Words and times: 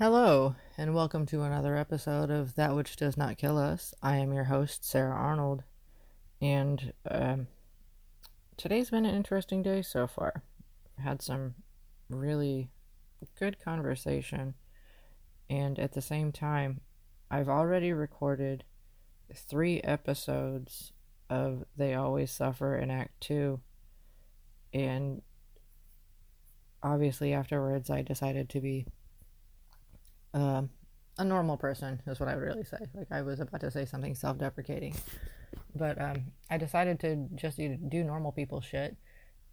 Hello, 0.00 0.56
and 0.76 0.92
welcome 0.92 1.24
to 1.26 1.42
another 1.42 1.76
episode 1.76 2.28
of 2.28 2.56
That 2.56 2.74
Which 2.74 2.96
Does 2.96 3.16
Not 3.16 3.38
Kill 3.38 3.56
Us. 3.56 3.94
I 4.02 4.16
am 4.16 4.32
your 4.32 4.44
host, 4.44 4.84
Sarah 4.84 5.14
Arnold, 5.14 5.62
and 6.40 6.92
um, 7.08 7.46
today's 8.56 8.90
been 8.90 9.06
an 9.06 9.14
interesting 9.14 9.62
day 9.62 9.82
so 9.82 10.08
far. 10.08 10.42
Had 10.98 11.22
some 11.22 11.54
really 12.10 12.70
good 13.38 13.60
conversation, 13.60 14.54
and 15.48 15.78
at 15.78 15.92
the 15.92 16.02
same 16.02 16.32
time, 16.32 16.80
I've 17.30 17.48
already 17.48 17.92
recorded 17.92 18.64
three 19.32 19.80
episodes 19.82 20.90
of 21.30 21.62
They 21.76 21.94
Always 21.94 22.32
Suffer 22.32 22.76
in 22.76 22.90
Act 22.90 23.20
2, 23.20 23.60
and 24.72 25.22
obviously 26.82 27.32
afterwards 27.32 27.90
I 27.90 28.02
decided 28.02 28.48
to 28.48 28.60
be 28.60 28.88
um, 30.34 30.68
a 31.16 31.24
normal 31.24 31.56
person 31.56 32.02
is 32.06 32.20
what 32.20 32.28
I 32.28 32.34
would 32.34 32.44
really 32.44 32.64
say. 32.64 32.78
Like 32.94 33.10
I 33.10 33.22
was 33.22 33.40
about 33.40 33.60
to 33.62 33.70
say 33.70 33.84
something 33.84 34.14
self-deprecating, 34.14 34.96
but 35.74 36.00
um, 36.00 36.32
I 36.50 36.58
decided 36.58 37.00
to 37.00 37.28
just 37.34 37.56
do 37.56 38.04
normal 38.04 38.32
people 38.32 38.60
shit 38.60 38.96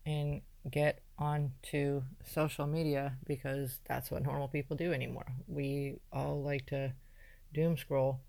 and 0.05 0.41
get 0.70 1.02
onto 1.18 2.02
social 2.24 2.68
media 2.68 3.14
because 3.26 3.80
that's 3.88 4.12
what 4.12 4.24
normal 4.24 4.48
people 4.48 4.76
do 4.76 4.91
anymore. 4.91 5.26
We 5.48 6.00
all 6.12 6.41
like 6.44 6.66
to 6.68 6.94
doom 7.54 7.77
scroll 7.77 8.22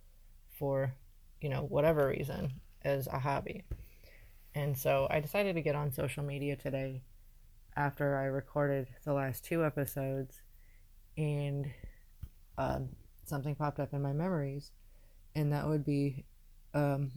for, 0.59 0.95
you 1.41 1.49
know, 1.49 1.63
whatever 1.63 2.09
reason 2.09 2.61
as 2.83 3.07
a 3.07 3.19
hobby. 3.19 3.65
And 4.55 4.77
so 4.77 5.07
I 5.11 5.21
decided 5.21 5.55
to 5.55 5.63
get 5.63 5.75
on 5.75 5.93
social 5.93 6.23
media 6.23 6.57
today 6.57 7.03
after 7.77 8.19
I 8.19 8.25
recorded 8.25 8.89
the 9.05 9.15
last 9.15 9.45
two 9.45 9.65
episodes 9.65 10.43
and 11.17 11.71
um, 12.59 12.91
something 13.25 13.55
popped 13.55 13.81
up 13.81 13.93
in 13.93 14.03
my 14.03 14.13
memories, 14.13 14.71
and 15.35 15.53
that 15.53 15.67
would 15.67 15.85
be 15.85 16.25
um, 16.75 17.13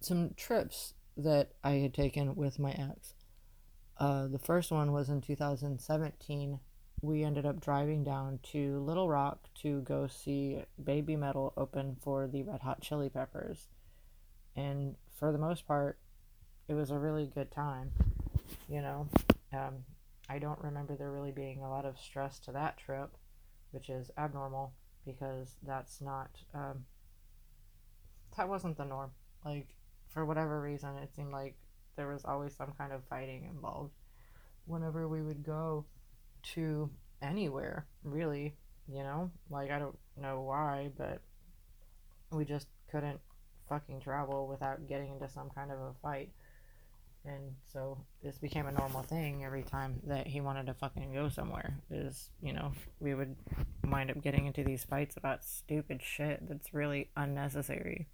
some 0.00 0.30
trips 0.36 0.94
that 1.16 1.50
I 1.62 1.72
had 1.72 1.94
taken 1.94 2.34
with 2.34 2.58
my 2.58 2.72
ex. 2.72 3.14
Uh, 3.98 4.26
the 4.26 4.38
first 4.38 4.70
one 4.70 4.92
was 4.92 5.08
in 5.08 5.20
2017. 5.20 6.60
We 7.00 7.22
ended 7.22 7.46
up 7.46 7.60
driving 7.60 8.02
down 8.02 8.40
to 8.52 8.80
Little 8.80 9.08
Rock 9.08 9.48
to 9.62 9.82
go 9.82 10.06
see 10.06 10.62
Baby 10.82 11.16
Metal 11.16 11.52
open 11.56 11.96
for 12.00 12.26
the 12.26 12.42
Red 12.42 12.62
Hot 12.62 12.80
Chili 12.80 13.08
Peppers. 13.08 13.68
And 14.56 14.96
for 15.18 15.30
the 15.32 15.38
most 15.38 15.66
part, 15.66 15.98
it 16.66 16.74
was 16.74 16.90
a 16.90 16.98
really 16.98 17.26
good 17.26 17.50
time. 17.50 17.92
You 18.68 18.80
know, 18.80 19.08
um, 19.52 19.84
I 20.28 20.38
don't 20.38 20.58
remember 20.60 20.96
there 20.96 21.12
really 21.12 21.32
being 21.32 21.62
a 21.62 21.68
lot 21.68 21.84
of 21.84 21.98
stress 21.98 22.38
to 22.40 22.52
that 22.52 22.78
trip 22.78 23.10
which 23.74 23.90
is 23.90 24.10
abnormal 24.16 24.72
because 25.04 25.56
that's 25.66 26.00
not 26.00 26.30
um, 26.54 26.84
that 28.36 28.48
wasn't 28.48 28.76
the 28.76 28.84
norm. 28.84 29.10
Like 29.44 29.74
for 30.08 30.24
whatever 30.24 30.60
reason, 30.60 30.96
it 30.98 31.14
seemed 31.14 31.32
like 31.32 31.56
there 31.96 32.08
was 32.08 32.24
always 32.24 32.54
some 32.54 32.72
kind 32.78 32.92
of 32.92 33.04
fighting 33.04 33.44
involved 33.44 33.92
whenever 34.66 35.08
we 35.08 35.22
would 35.22 35.44
go 35.44 35.84
to 36.54 36.88
anywhere, 37.20 37.86
really. 38.04 38.54
You 38.86 39.02
know, 39.02 39.30
like 39.50 39.70
I 39.70 39.78
don't 39.78 39.98
know 40.16 40.42
why, 40.42 40.90
but 40.96 41.20
we 42.30 42.44
just 42.44 42.68
couldn't 42.90 43.20
fucking 43.68 44.00
travel 44.00 44.46
without 44.46 44.86
getting 44.86 45.12
into 45.12 45.28
some 45.28 45.50
kind 45.50 45.72
of 45.72 45.78
a 45.80 45.92
fight. 46.02 46.30
And 47.26 47.54
so 47.72 47.98
this 48.22 48.36
became 48.36 48.66
a 48.66 48.72
normal 48.72 49.02
thing 49.02 49.44
every 49.44 49.62
time 49.62 50.00
that 50.06 50.26
he 50.26 50.42
wanted 50.42 50.66
to 50.66 50.74
fucking 50.74 51.14
go 51.14 51.30
somewhere. 51.30 51.78
Is, 51.90 52.28
you 52.42 52.52
know, 52.52 52.72
we 53.00 53.14
would 53.14 53.34
wind 53.82 54.10
up 54.10 54.22
getting 54.22 54.46
into 54.46 54.62
these 54.62 54.84
fights 54.84 55.16
about 55.16 55.44
stupid 55.44 56.02
shit 56.02 56.46
that's 56.46 56.74
really 56.74 57.10
unnecessary, 57.16 58.08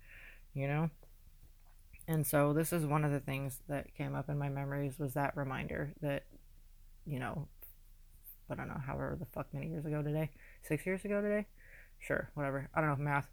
you 0.54 0.68
know? 0.68 0.90
And 2.06 2.26
so 2.26 2.52
this 2.52 2.72
is 2.72 2.86
one 2.86 3.04
of 3.04 3.10
the 3.10 3.20
things 3.20 3.58
that 3.68 3.94
came 3.94 4.14
up 4.14 4.28
in 4.28 4.38
my 4.38 4.48
memories 4.48 4.98
was 4.98 5.14
that 5.14 5.36
reminder 5.36 5.92
that, 6.02 6.24
you 7.04 7.18
know, 7.18 7.48
I 8.48 8.54
don't 8.54 8.68
know, 8.68 8.80
however 8.84 9.16
the 9.18 9.26
fuck 9.26 9.52
many 9.52 9.68
years 9.68 9.86
ago 9.86 10.02
today? 10.02 10.30
Six 10.62 10.86
years 10.86 11.04
ago 11.04 11.20
today? 11.20 11.46
Sure, 11.98 12.30
whatever. 12.34 12.68
I 12.74 12.80
don't 12.80 12.90
know, 12.90 13.04
math. 13.04 13.28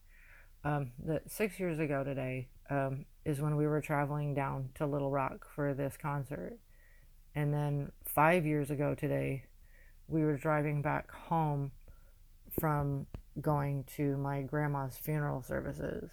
Um, 0.68 0.92
that 1.06 1.32
six 1.32 1.62
years 1.62 1.80
ago 1.80 2.04
today, 2.04 2.50
um, 2.70 3.06
is 3.24 3.40
when 3.40 3.56
we 3.56 3.66
were 3.66 3.80
traveling 3.80 4.34
down 4.34 4.70
to 4.76 4.86
Little 4.86 5.10
Rock 5.10 5.48
for 5.56 5.74
this 5.74 5.96
concert. 5.96 6.58
And 7.36 7.54
then 7.54 7.94
five 8.04 8.46
years 8.46 8.70
ago 8.70 8.94
today, 8.94 9.46
we 10.10 10.26
were 10.26 10.36
driving 10.36 10.82
back 10.82 11.10
home 11.10 11.72
from 12.60 13.08
going 13.40 13.86
to 13.96 14.18
my 14.18 14.42
grandma's 14.42 14.98
funeral 14.98 15.42
services. 15.42 16.10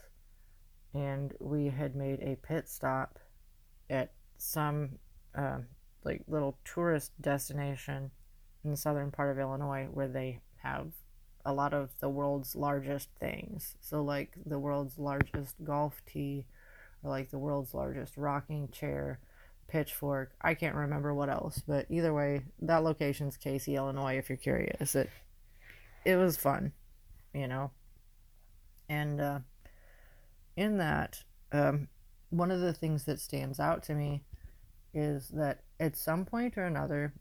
And 0.95 1.35
we 1.41 1.67
had 1.67 1.97
made 1.97 2.21
a 2.21 2.37
pit 2.37 2.69
stop 2.69 3.19
at 3.91 4.13
some 4.37 5.01
uh, 5.37 5.59
like 6.05 6.23
little 6.29 6.59
tourist 6.65 7.11
destination 7.21 8.13
in 8.65 8.71
the 8.71 8.77
southern 8.77 9.11
part 9.11 9.33
of 9.33 9.41
Illinois 9.41 9.89
where 9.91 10.07
they 10.07 10.39
have 10.63 10.93
a 11.45 11.53
lot 11.53 11.75
of 11.75 11.91
the 12.01 12.09
world's 12.09 12.57
largest 12.57 13.09
things. 13.21 13.77
So, 13.81 14.03
like 14.03 14.33
the 14.47 14.59
world's 14.59 14.99
largest 14.99 15.55
golf 15.63 16.03
tee 16.07 16.47
or 17.03 17.11
like 17.11 17.31
the 17.31 17.39
world's 17.39 17.75
largest 17.75 18.17
rocking 18.17 18.69
chair, 18.69 19.21
pitchfork. 19.69 20.33
I 20.41 20.55
can't 20.55 20.75
remember 20.75 21.15
what 21.15 21.29
else, 21.29 21.63
but 21.67 21.87
either 21.91 22.15
way, 22.15 22.43
that 22.63 22.85
location's 22.85 23.37
Casey, 23.37 23.77
Illinois. 23.77 24.17
If 24.17 24.29
you're 24.29 24.39
curious, 24.39 24.95
it 24.95 25.11
it 26.05 26.17
was 26.17 26.37
fun, 26.37 26.73
you 27.33 27.49
know. 27.49 27.71
And 28.89 29.21
uh, 29.21 29.39
in 30.57 30.79
that, 30.79 31.23
um, 31.53 31.89
one 32.31 32.51
of 32.51 32.61
the 32.61 32.75
things 32.75 33.05
that 33.05 33.21
stands 33.21 33.59
out 33.59 33.83
to 33.85 33.95
me 33.95 34.23
is 34.93 35.29
that 35.31 35.61
at 35.81 35.97
some 35.97 36.25
point 36.25 36.57
or 36.57 36.65
another, 36.65 37.13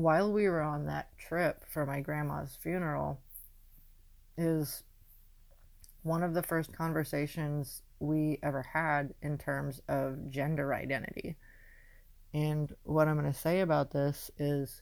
while 0.00 0.32
we 0.32 0.48
were 0.48 0.62
on 0.62 0.86
that 0.86 1.08
trip 1.18 1.64
for 1.68 1.84
my 1.84 2.00
grandma's 2.00 2.56
funeral, 2.62 3.20
is 4.38 4.82
one 6.02 6.22
of 6.22 6.32
the 6.32 6.42
first 6.42 6.72
conversations 6.72 7.82
we 7.98 8.38
ever 8.42 8.62
had 8.62 9.12
in 9.20 9.36
terms 9.36 9.82
of 9.88 10.30
gender 10.30 10.72
identity. 10.72 11.36
And 12.32 12.74
what 12.84 13.08
I'm 13.08 13.18
going 13.20 13.30
to 13.30 13.38
say 13.38 13.60
about 13.60 13.90
this 13.90 14.30
is 14.38 14.80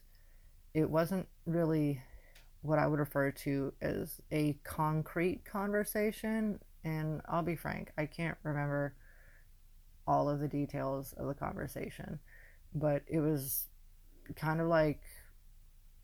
it 0.73 0.89
wasn't 0.89 1.27
really 1.45 2.01
what 2.61 2.79
I 2.79 2.87
would 2.87 2.99
refer 2.99 3.31
to 3.31 3.73
as 3.81 4.21
a 4.31 4.53
concrete 4.63 5.43
conversation. 5.43 6.59
And 6.85 7.21
I'll 7.27 7.43
be 7.43 7.57
frank, 7.57 7.91
I 7.97 8.05
can't 8.05 8.37
remember 8.43 8.95
all 10.07 10.29
of 10.29 10.39
the 10.39 10.47
details 10.47 11.13
of 11.17 11.27
the 11.27 11.33
conversation, 11.33 12.19
but 12.73 13.03
it 13.07 13.19
was 13.19 13.67
kind 14.35 14.61
of 14.61 14.67
like 14.67 15.01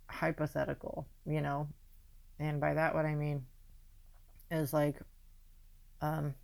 hypothetical, 0.09 1.07
you 1.25 1.41
know? 1.41 1.67
And 2.39 2.59
by 2.59 2.73
that, 2.73 2.95
what 2.95 3.05
I 3.05 3.15
mean 3.15 3.45
is 4.51 4.73
like 4.73 4.99
um 6.01 6.35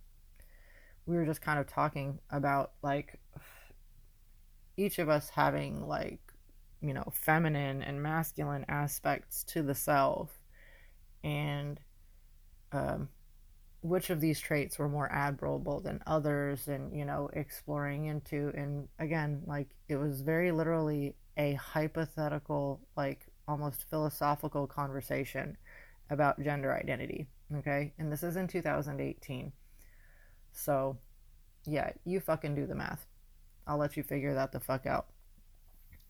we 1.06 1.16
were 1.16 1.24
just 1.24 1.42
kind 1.42 1.58
of 1.58 1.66
talking 1.66 2.18
about 2.30 2.72
like 2.82 3.20
each 4.76 4.98
of 4.98 5.08
us 5.08 5.28
having 5.28 5.86
like 5.86 6.20
you 6.80 6.94
know 6.94 7.04
feminine 7.12 7.82
and 7.82 8.02
masculine 8.02 8.64
aspects 8.68 9.44
to 9.44 9.62
the 9.62 9.74
self 9.74 10.30
and 11.22 11.78
um 12.72 13.08
which 13.82 14.10
of 14.10 14.20
these 14.20 14.40
traits 14.40 14.78
were 14.78 14.88
more 14.88 15.10
admirable 15.12 15.80
than 15.80 16.00
others 16.06 16.68
and 16.68 16.96
you 16.96 17.04
know 17.04 17.28
exploring 17.32 18.06
into 18.06 18.52
and 18.56 18.88
again 18.98 19.42
like 19.46 19.68
it 19.88 19.96
was 19.96 20.22
very 20.22 20.52
literally 20.52 21.14
a 21.36 21.54
hypothetical 21.54 22.80
like 22.96 23.26
almost 23.48 23.88
philosophical 23.90 24.66
conversation 24.66 25.56
about 26.10 26.40
gender 26.42 26.72
identity 26.72 27.26
Okay, 27.58 27.92
and 27.98 28.10
this 28.10 28.22
is 28.22 28.36
in 28.36 28.48
2018. 28.48 29.52
So, 30.52 30.96
yeah, 31.66 31.90
you 32.04 32.20
fucking 32.20 32.54
do 32.54 32.66
the 32.66 32.74
math. 32.74 33.06
I'll 33.66 33.78
let 33.78 33.96
you 33.96 34.02
figure 34.02 34.34
that 34.34 34.52
the 34.52 34.60
fuck 34.60 34.86
out. 34.86 35.06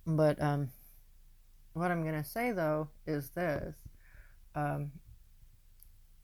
But 0.06 0.40
um, 0.40 0.70
what 1.72 1.90
I'm 1.90 2.04
gonna 2.04 2.24
say 2.24 2.52
though 2.52 2.88
is 3.06 3.30
this: 3.30 3.74
um, 4.54 4.92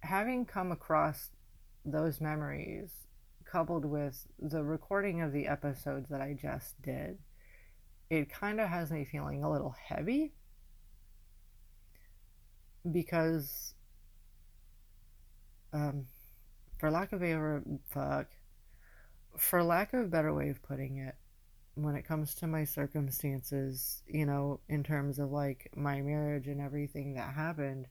having 0.00 0.44
come 0.44 0.72
across 0.72 1.30
those 1.84 2.20
memories, 2.20 2.90
coupled 3.44 3.84
with 3.84 4.26
the 4.38 4.62
recording 4.62 5.20
of 5.20 5.32
the 5.32 5.48
episodes 5.48 6.08
that 6.10 6.20
I 6.20 6.36
just 6.40 6.80
did, 6.82 7.18
it 8.10 8.30
kind 8.30 8.60
of 8.60 8.68
has 8.68 8.90
me 8.90 9.04
feeling 9.04 9.42
a 9.42 9.50
little 9.50 9.74
heavy 9.86 10.32
because 12.90 13.74
um, 15.72 16.06
for 16.78 16.90
lack 16.90 17.12
of 17.12 17.22
a 17.22 17.60
fuck, 17.90 18.28
for 19.36 19.62
lack 19.62 19.92
of 19.92 20.00
a 20.00 20.08
better 20.08 20.32
way 20.32 20.48
of 20.48 20.62
putting 20.62 20.98
it, 20.98 21.14
when 21.74 21.94
it 21.94 22.06
comes 22.06 22.34
to 22.36 22.46
my 22.46 22.64
circumstances, 22.64 24.02
you 24.06 24.26
know, 24.26 24.60
in 24.68 24.82
terms 24.82 25.18
of 25.18 25.30
like 25.30 25.70
my 25.76 26.00
marriage 26.00 26.48
and 26.48 26.60
everything 26.60 27.14
that 27.14 27.34
happened, 27.34 27.86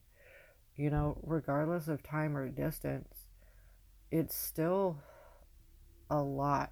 you 0.76 0.90
know, 0.90 1.18
regardless 1.22 1.88
of 1.88 2.02
time 2.02 2.36
or 2.36 2.48
distance, 2.48 3.28
it's 4.10 4.34
still 4.36 4.98
a 6.10 6.20
lot 6.20 6.70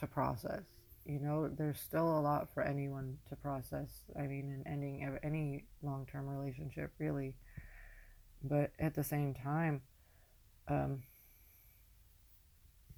to 0.00 0.06
process. 0.06 0.71
You 1.04 1.18
know, 1.20 1.48
there's 1.48 1.80
still 1.80 2.18
a 2.18 2.20
lot 2.20 2.48
for 2.54 2.62
anyone 2.62 3.18
to 3.28 3.36
process. 3.36 3.90
I 4.18 4.22
mean, 4.26 4.50
in 4.64 4.72
ending 4.72 5.04
of 5.04 5.18
any 5.22 5.64
long 5.82 6.06
term 6.06 6.28
relationship, 6.28 6.92
really. 6.98 7.34
But 8.42 8.72
at 8.78 8.94
the 8.94 9.04
same 9.04 9.34
time, 9.34 9.82
um, 10.68 11.04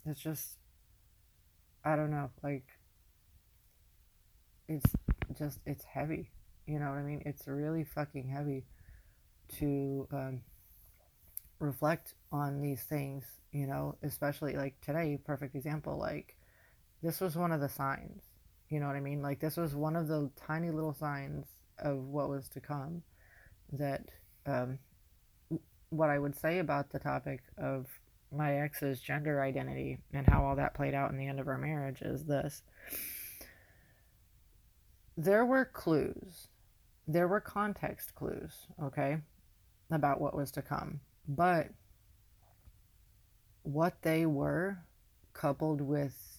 it's 0.06 0.20
just, 0.20 0.56
I 1.84 1.94
don't 1.96 2.10
know, 2.10 2.30
like, 2.42 2.66
it's 4.68 4.84
just 5.38 5.58
it's 5.66 5.84
heavy 5.84 6.30
you 6.66 6.78
know 6.78 6.88
what 6.88 6.98
i 6.98 7.02
mean 7.02 7.22
it's 7.26 7.46
really 7.46 7.84
fucking 7.84 8.28
heavy 8.28 8.64
to 9.58 10.08
um, 10.12 10.42
reflect 11.58 12.14
on 12.32 12.60
these 12.60 12.82
things 12.82 13.24
you 13.52 13.66
know 13.66 13.96
especially 14.02 14.54
like 14.56 14.80
today 14.80 15.18
perfect 15.24 15.54
example 15.54 15.96
like 15.98 16.36
this 17.04 17.20
was 17.20 17.36
one 17.36 17.52
of 17.52 17.60
the 17.60 17.68
signs 17.68 18.22
you 18.74 18.80
know 18.80 18.86
what 18.86 18.96
i 18.96 19.00
mean? 19.00 19.22
Like 19.22 19.40
this 19.40 19.56
was 19.56 19.74
one 19.74 19.96
of 19.96 20.08
the 20.08 20.30
tiny 20.36 20.70
little 20.70 20.94
signs 20.94 21.46
of 21.78 21.98
what 21.98 22.28
was 22.28 22.48
to 22.50 22.60
come 22.60 23.02
that 23.72 24.02
um, 24.46 24.78
what 25.90 26.10
i 26.10 26.18
would 26.18 26.36
say 26.36 26.58
about 26.58 26.90
the 26.90 26.98
topic 26.98 27.40
of 27.58 27.86
my 28.32 28.60
ex's 28.60 29.00
gender 29.00 29.42
identity 29.42 29.98
and 30.12 30.26
how 30.26 30.44
all 30.44 30.56
that 30.56 30.74
played 30.74 30.94
out 30.94 31.10
in 31.10 31.16
the 31.16 31.26
end 31.26 31.38
of 31.38 31.46
our 31.46 31.58
marriage 31.58 32.02
is 32.02 32.24
this. 32.24 32.62
There 35.16 35.44
were 35.44 35.64
clues, 35.64 36.48
there 37.06 37.28
were 37.28 37.40
context 37.40 38.16
clues, 38.16 38.66
okay, 38.82 39.18
about 39.88 40.20
what 40.20 40.34
was 40.34 40.50
to 40.52 40.62
come. 40.62 40.98
But 41.28 41.68
what 43.62 44.02
they 44.02 44.26
were, 44.26 44.78
coupled 45.32 45.80
with 45.80 46.33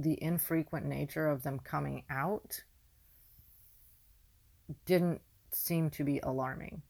the 0.00 0.22
infrequent 0.22 0.86
nature 0.86 1.28
of 1.28 1.42
them 1.42 1.58
coming 1.58 2.04
out, 2.10 2.62
didn't 4.86 5.20
seem 5.52 5.90
to 5.90 6.04
be 6.04 6.20
alarming. 6.20 6.82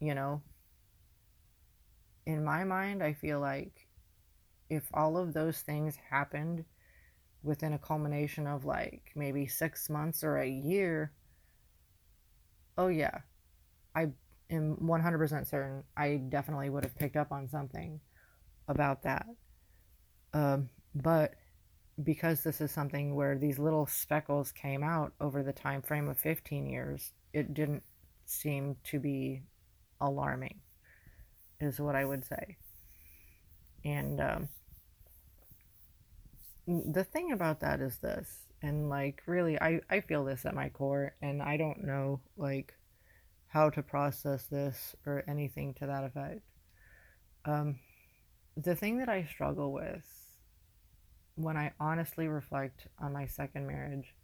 You 0.00 0.14
know? 0.14 0.42
In 2.26 2.44
my 2.44 2.64
mind, 2.64 3.02
I 3.02 3.12
feel 3.12 3.40
like 3.40 3.88
if 4.70 4.88
all 4.94 5.16
of 5.16 5.34
those 5.34 5.60
things 5.60 5.96
happened 6.10 6.64
within 7.42 7.74
a 7.74 7.78
culmination 7.78 8.46
of 8.46 8.64
like 8.64 9.12
maybe 9.14 9.46
six 9.46 9.90
months 9.90 10.24
or 10.24 10.38
a 10.38 10.48
year, 10.48 11.12
oh 12.78 12.88
yeah, 12.88 13.18
I 13.94 14.08
am 14.50 14.76
100% 14.76 15.46
certain 15.46 15.84
I 15.96 16.16
definitely 16.28 16.70
would 16.70 16.84
have 16.84 16.96
picked 16.96 17.16
up 17.16 17.32
on 17.32 17.48
something 17.48 18.00
about 18.68 19.02
that. 19.02 19.26
Um, 20.32 20.70
but 20.94 21.34
because 22.02 22.42
this 22.42 22.60
is 22.60 22.70
something 22.70 23.14
where 23.14 23.38
these 23.38 23.58
little 23.58 23.86
speckles 23.86 24.52
came 24.52 24.82
out 24.82 25.12
over 25.20 25.42
the 25.42 25.52
time 25.52 25.82
frame 25.82 26.08
of 26.08 26.18
15 26.18 26.66
years, 26.66 27.12
it 27.32 27.54
didn't 27.54 27.82
seem 28.26 28.76
to 28.84 28.98
be 28.98 29.42
alarming, 30.00 30.60
is 31.60 31.80
what 31.80 31.94
I 31.94 32.04
would 32.04 32.24
say. 32.24 32.56
And 33.84 34.20
um, 34.20 34.48
the 36.66 37.04
thing 37.04 37.32
about 37.32 37.60
that 37.60 37.80
is 37.80 37.98
this 37.98 38.44
and 38.62 38.88
like 38.88 39.22
really 39.26 39.60
I, 39.60 39.80
I 39.90 40.00
feel 40.00 40.24
this 40.24 40.46
at 40.46 40.54
my 40.54 40.70
core 40.70 41.14
and 41.20 41.42
i 41.42 41.56
don't 41.56 41.84
know 41.84 42.20
like 42.36 42.72
how 43.48 43.70
to 43.70 43.82
process 43.82 44.46
this 44.46 44.96
or 45.06 45.22
anything 45.28 45.74
to 45.74 45.86
that 45.86 46.04
effect 46.04 46.40
um, 47.44 47.78
the 48.56 48.74
thing 48.74 48.98
that 48.98 49.08
i 49.08 49.24
struggle 49.24 49.72
with 49.72 50.02
when 51.36 51.56
i 51.56 51.72
honestly 51.80 52.28
reflect 52.28 52.86
on 53.00 53.12
my 53.12 53.26
second 53.26 53.66
marriage 53.66 54.14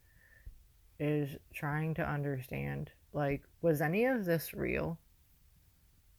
is 0.98 1.36
trying 1.54 1.94
to 1.94 2.08
understand 2.08 2.90
like 3.12 3.42
was 3.62 3.80
any 3.80 4.04
of 4.04 4.24
this 4.24 4.54
real 4.54 4.98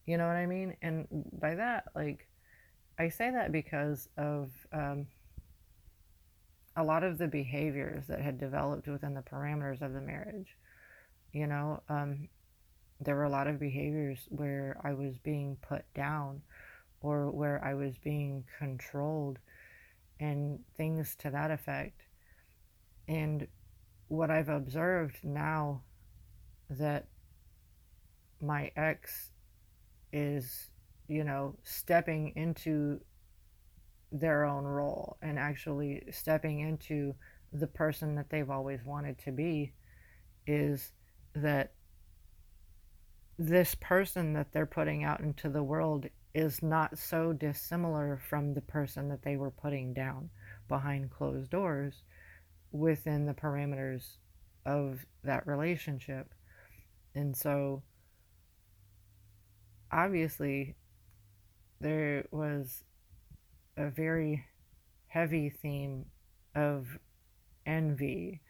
you 0.06 0.18
know 0.18 0.28
what 0.28 0.36
i 0.36 0.46
mean 0.46 0.76
and 0.82 1.08
by 1.40 1.56
that 1.56 1.86
like 1.96 2.28
i 3.00 3.08
say 3.08 3.32
that 3.32 3.52
because 3.52 4.10
of 4.18 4.50
um, 4.74 5.06
a 6.76 6.84
lot 6.84 7.04
of 7.04 7.18
the 7.18 7.28
behaviors 7.28 8.08
that 8.08 8.22
had 8.22 8.40
developed 8.40 8.88
within 8.88 9.14
the 9.14 9.22
parameters 9.22 9.82
of 9.82 9.94
the 9.94 10.02
marriage. 10.02 10.56
You 11.34 11.48
know, 11.48 11.82
um, 11.90 12.30
there 13.00 13.16
were 13.16 13.24
a 13.24 13.30
lot 13.30 13.48
of 13.48 13.60
behaviors 13.60 14.20
where 14.30 14.80
I 14.84 14.94
was 14.94 15.18
being 15.18 15.58
put 15.62 15.84
down 15.94 16.42
or 17.02 17.30
where 17.32 17.64
I 17.64 17.74
was 17.74 17.98
being 18.04 18.44
controlled 18.58 19.40
and 20.22 20.60
things 20.78 21.16
to 21.18 21.32
that 21.32 21.52
effect. 21.52 22.04
And 23.08 23.48
what 24.08 24.30
I've 24.30 24.50
observed 24.50 25.18
now 25.24 25.82
that 26.70 27.08
my 28.40 28.72
ex 28.78 29.32
is, 30.14 30.70
you 31.08 31.24
know, 31.24 31.56
stepping 31.64 32.34
into 32.36 33.02
their 34.12 34.46
own 34.46 34.64
role 34.64 35.18
and 35.22 35.40
actually 35.40 36.04
stepping 36.12 36.60
into 36.60 37.16
the 37.52 37.68
person 37.68 38.16
that 38.16 38.30
they've 38.30 38.50
always 38.50 38.84
wanted 38.86 39.18
to 39.20 39.32
be 39.32 39.74
is 40.46 40.92
that 41.34 41.74
this 43.40 43.76
person 43.76 44.34
that 44.34 44.52
they're 44.52 44.66
putting 44.66 45.04
out 45.04 45.22
into 45.22 45.50
the 45.50 45.64
world 45.64 46.06
is 46.34 46.64
not 46.64 46.98
so 46.98 47.34
dissimilar 47.34 48.22
from 48.30 48.54
the 48.54 48.62
person 48.62 49.10
that 49.10 49.22
they 49.24 49.36
were 49.36 49.52
putting 49.52 49.94
down 49.94 50.30
behind 50.68 51.12
closed 51.12 51.52
doors 51.52 52.04
within 52.72 53.26
the 53.26 53.34
parameters 53.34 54.18
of 54.66 55.06
that 55.24 55.46
relationship. 55.46 56.34
And 57.16 57.36
so 57.36 57.84
obviously 59.92 60.76
there 61.82 62.26
was 62.32 62.84
a 63.76 63.90
very 63.90 64.46
heavy 65.08 65.50
theme 65.50 66.06
of 66.56 66.88
envy 67.66 68.42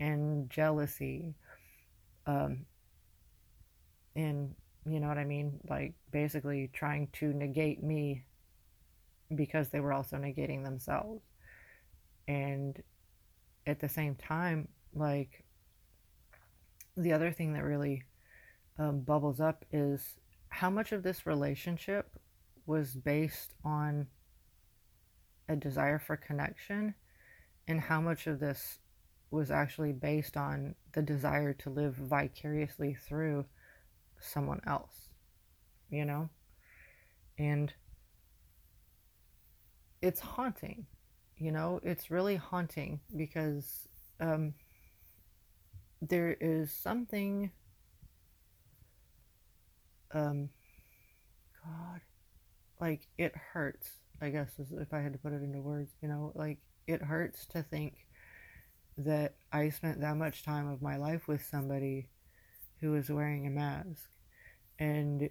and 0.00 0.50
jealousy 0.50 1.34
um, 2.26 2.66
and 4.16 4.54
you 4.90 5.00
know 5.00 5.08
what 5.08 5.18
i 5.18 5.24
mean? 5.24 5.60
Like 5.68 5.94
basically 6.10 6.70
trying 6.72 7.08
to 7.14 7.32
negate 7.32 7.82
me 7.82 8.24
because 9.34 9.68
they 9.68 9.80
were 9.80 9.92
also 9.92 10.16
negating 10.16 10.64
themselves. 10.64 11.22
And 12.26 12.82
at 13.66 13.80
the 13.80 13.88
same 13.88 14.14
time 14.14 14.68
like 14.94 15.44
the 16.96 17.12
other 17.12 17.30
thing 17.30 17.52
that 17.54 17.64
really 17.64 18.02
um, 18.78 19.00
bubbles 19.00 19.40
up 19.40 19.64
is 19.72 20.18
how 20.48 20.70
much 20.70 20.92
of 20.92 21.02
this 21.02 21.26
relationship 21.26 22.18
was 22.66 22.94
based 22.94 23.54
on 23.64 24.06
a 25.48 25.56
desire 25.56 25.98
for 25.98 26.16
connection 26.16 26.94
and 27.68 27.80
how 27.80 28.00
much 28.00 28.26
of 28.26 28.40
this 28.40 28.78
was 29.30 29.50
actually 29.50 29.92
based 29.92 30.36
on 30.36 30.74
the 30.92 31.02
desire 31.02 31.52
to 31.52 31.70
live 31.70 31.94
vicariously 31.94 32.94
through 32.94 33.44
someone 34.20 34.60
else, 34.66 35.10
you 35.90 36.04
know? 36.04 36.28
And 37.38 37.72
it's 40.02 40.20
haunting, 40.20 40.86
you 41.36 41.52
know? 41.52 41.80
It's 41.82 42.10
really 42.10 42.36
haunting 42.36 43.00
because 43.16 43.88
um, 44.20 44.54
there 46.00 46.36
is 46.40 46.72
something. 46.72 47.50
Um, 50.12 50.50
God, 51.64 52.00
like 52.80 53.06
it 53.16 53.34
hurts 53.36 54.00
I 54.20 54.28
guess 54.28 54.50
if 54.58 54.92
I 54.92 55.00
had 55.00 55.14
to 55.14 55.18
put 55.18 55.32
it 55.32 55.42
into 55.42 55.60
words, 55.60 55.92
you 56.02 56.08
know, 56.08 56.32
like 56.34 56.58
it 56.86 57.02
hurts 57.02 57.46
to 57.46 57.62
think 57.62 58.06
that 58.98 59.34
I 59.50 59.70
spent 59.70 60.00
that 60.00 60.16
much 60.16 60.44
time 60.44 60.68
of 60.68 60.82
my 60.82 60.96
life 60.96 61.26
with 61.26 61.42
somebody 61.44 62.08
who 62.80 62.92
was 62.92 63.10
wearing 63.10 63.46
a 63.46 63.50
mask 63.50 64.08
and 64.78 65.28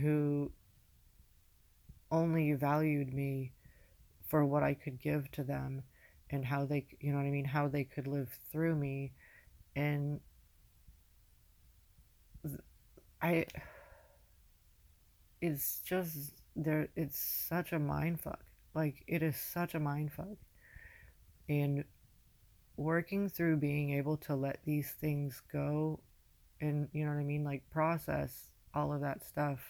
who 0.00 0.50
only 2.10 2.52
valued 2.52 3.12
me 3.12 3.52
for 4.28 4.44
what 4.44 4.62
I 4.62 4.74
could 4.74 5.00
give 5.00 5.30
to 5.32 5.44
them 5.44 5.82
and 6.30 6.44
how 6.44 6.64
they, 6.64 6.86
you 7.00 7.12
know 7.12 7.18
what 7.18 7.26
I 7.26 7.30
mean, 7.30 7.44
how 7.44 7.68
they 7.68 7.84
could 7.84 8.06
live 8.06 8.30
through 8.50 8.74
me. 8.74 9.12
And 9.76 10.20
I, 13.22 13.46
it's 15.40 15.80
just 15.84 16.32
there 16.54 16.88
it's 16.96 17.18
such 17.18 17.72
a 17.72 17.78
mind 17.78 18.20
fuck. 18.20 18.44
Like 18.74 19.04
it 19.06 19.22
is 19.22 19.36
such 19.36 19.74
a 19.74 19.80
mind 19.80 20.12
fuck. 20.12 20.36
And 21.48 21.84
working 22.76 23.28
through 23.28 23.56
being 23.58 23.90
able 23.92 24.16
to 24.18 24.34
let 24.34 24.60
these 24.64 24.90
things 25.00 25.42
go 25.52 26.00
and 26.60 26.88
you 26.92 27.04
know 27.04 27.10
what 27.10 27.20
I 27.20 27.24
mean 27.24 27.44
like 27.44 27.68
process 27.70 28.50
all 28.74 28.92
of 28.92 29.00
that 29.00 29.24
stuff. 29.24 29.60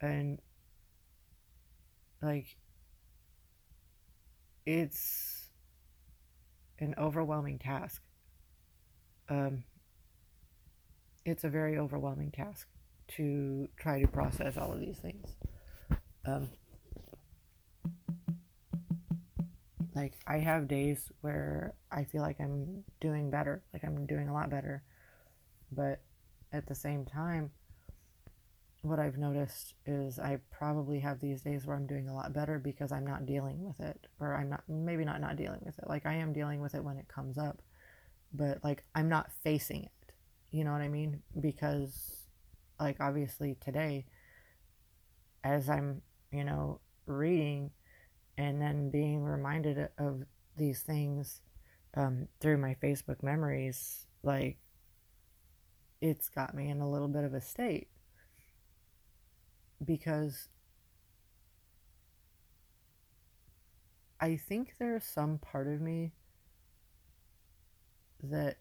And 0.00 0.38
like 2.22 2.56
it's 4.66 5.48
an 6.78 6.94
overwhelming 6.98 7.58
task. 7.58 8.02
Um 9.28 9.64
it's 11.24 11.44
a 11.44 11.48
very 11.48 11.78
overwhelming 11.78 12.30
task 12.30 12.66
to 13.16 13.68
try 13.78 14.00
to 14.00 14.08
process 14.08 14.56
all 14.56 14.72
of 14.72 14.80
these 14.80 14.98
things. 14.98 15.36
Um 16.24 16.48
like 19.94 20.14
I 20.26 20.38
have 20.38 20.68
days 20.68 21.10
where 21.22 21.74
I 21.90 22.04
feel 22.04 22.22
like 22.22 22.40
I'm 22.40 22.84
doing 23.00 23.30
better, 23.30 23.62
like 23.72 23.82
I'm 23.84 24.06
doing 24.06 24.28
a 24.28 24.32
lot 24.32 24.48
better. 24.48 24.82
But 25.70 26.00
at 26.52 26.66
the 26.66 26.74
same 26.74 27.04
time, 27.04 27.50
what 28.82 28.98
I've 28.98 29.18
noticed 29.18 29.74
is 29.86 30.18
I 30.18 30.38
probably 30.50 31.00
have 31.00 31.20
these 31.20 31.42
days 31.42 31.66
where 31.66 31.76
I'm 31.76 31.86
doing 31.86 32.08
a 32.08 32.14
lot 32.14 32.32
better 32.32 32.58
because 32.58 32.92
I'm 32.92 33.06
not 33.06 33.26
dealing 33.26 33.64
with 33.64 33.80
it, 33.80 34.06
or 34.20 34.34
I'm 34.34 34.48
not, 34.48 34.62
maybe 34.68 35.04
not 35.04 35.20
not 35.20 35.36
dealing 35.36 35.60
with 35.64 35.78
it. 35.78 35.88
Like 35.88 36.06
I 36.06 36.14
am 36.14 36.32
dealing 36.32 36.60
with 36.60 36.74
it 36.74 36.84
when 36.84 36.96
it 36.96 37.08
comes 37.08 37.38
up, 37.38 37.60
but 38.32 38.62
like 38.62 38.84
I'm 38.94 39.08
not 39.08 39.30
facing 39.42 39.84
it. 39.84 40.12
You 40.50 40.64
know 40.64 40.72
what 40.72 40.80
I 40.80 40.88
mean? 40.88 41.22
Because, 41.38 42.22
like, 42.80 42.96
obviously 43.00 43.56
today, 43.60 44.06
as 45.44 45.68
I'm, 45.68 46.00
you 46.32 46.44
know, 46.44 46.80
reading 47.06 47.70
and 48.38 48.60
then 48.60 48.90
being 48.90 49.22
reminded 49.22 49.88
of 49.98 50.22
these 50.56 50.80
things 50.80 51.42
um, 51.94 52.28
through 52.40 52.58
my 52.58 52.76
Facebook 52.82 53.22
memories, 53.22 54.06
like 54.22 54.56
it's 56.00 56.28
got 56.28 56.54
me 56.54 56.68
in 56.70 56.80
a 56.80 56.90
little 56.90 57.08
bit 57.08 57.24
of 57.24 57.34
a 57.34 57.40
state 57.40 57.88
because 59.84 60.48
I 64.20 64.36
think 64.36 64.74
there's 64.78 65.04
some 65.04 65.38
part 65.38 65.66
of 65.68 65.80
me 65.80 66.12
that 68.22 68.58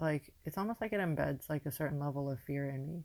like 0.00 0.32
it's 0.44 0.58
almost 0.58 0.80
like 0.80 0.92
it 0.92 1.00
embeds 1.00 1.48
like 1.48 1.66
a 1.66 1.72
certain 1.72 1.98
level 1.98 2.30
of 2.30 2.38
fear 2.40 2.68
in 2.68 2.86
me 2.86 3.04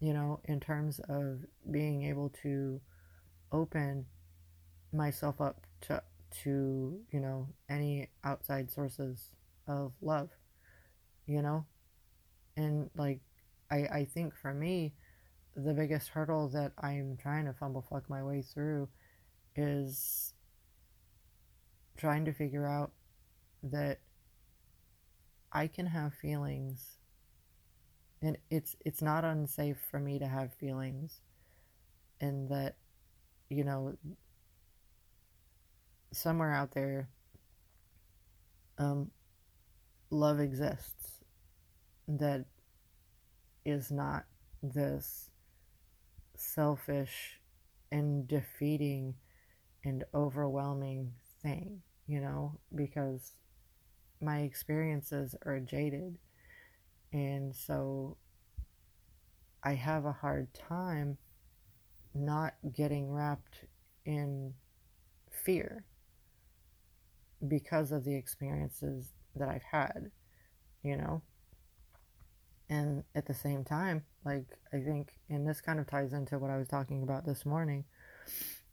you 0.00 0.12
know 0.12 0.40
in 0.44 0.60
terms 0.60 1.00
of 1.08 1.40
being 1.70 2.04
able 2.04 2.30
to 2.42 2.80
open 3.52 4.06
myself 4.92 5.40
up 5.40 5.66
to 5.82 6.02
to 6.42 6.98
you 7.12 7.20
know 7.20 7.48
any 7.68 8.08
outside 8.24 8.70
sources 8.70 9.30
of 9.68 9.92
love 10.02 10.30
you 11.26 11.42
know 11.42 11.64
and 12.56 12.90
like 12.96 13.20
i 13.70 13.76
i 13.92 14.06
think 14.14 14.34
for 14.34 14.52
me 14.52 14.92
the 15.56 15.72
biggest 15.72 16.08
hurdle 16.08 16.48
that 16.48 16.72
i'm 16.78 17.16
trying 17.20 17.44
to 17.44 17.52
fumble 17.52 17.82
fuck 17.88 18.08
my 18.08 18.22
way 18.22 18.42
through 18.42 18.88
is 19.56 20.32
trying 21.96 22.24
to 22.24 22.32
figure 22.32 22.66
out 22.66 22.92
that 23.62 23.98
i 25.52 25.66
can 25.66 25.86
have 25.86 26.12
feelings 26.14 26.98
and 28.22 28.36
it's 28.50 28.76
it's 28.84 29.02
not 29.02 29.24
unsafe 29.24 29.78
for 29.90 30.00
me 30.00 30.18
to 30.18 30.26
have 30.26 30.52
feelings 30.54 31.20
and 32.20 32.48
that 32.48 32.76
you 33.48 33.64
know 33.64 33.96
somewhere 36.14 36.52
out 36.52 36.72
there, 36.72 37.08
um, 38.78 39.10
love 40.10 40.40
exists 40.40 41.13
that 42.08 42.44
is 43.64 43.90
not 43.90 44.24
this 44.62 45.30
selfish 46.36 47.40
and 47.92 48.26
defeating 48.26 49.14
and 49.84 50.04
overwhelming 50.14 51.12
thing, 51.42 51.82
you 52.06 52.20
know, 52.20 52.58
because 52.74 53.32
my 54.20 54.40
experiences 54.40 55.34
are 55.46 55.60
jaded. 55.60 56.18
And 57.12 57.54
so 57.54 58.16
I 59.64 59.74
have 59.74 60.04
a 60.04 60.12
hard 60.12 60.52
time 60.54 61.18
not 62.14 62.54
getting 62.74 63.12
wrapped 63.12 63.64
in 64.04 64.54
fear 65.30 65.84
because 67.46 67.92
of 67.92 68.04
the 68.04 68.14
experiences 68.14 69.12
that 69.36 69.48
I've 69.48 69.62
had, 69.62 70.10
you 70.82 70.96
know? 70.96 71.22
And 72.74 73.04
at 73.14 73.26
the 73.26 73.34
same 73.34 73.62
time, 73.62 74.02
like, 74.24 74.58
I 74.72 74.80
think, 74.80 75.12
and 75.30 75.46
this 75.46 75.60
kind 75.60 75.78
of 75.78 75.86
ties 75.86 76.12
into 76.12 76.40
what 76.40 76.50
I 76.50 76.56
was 76.56 76.66
talking 76.66 77.04
about 77.04 77.24
this 77.24 77.46
morning, 77.46 77.84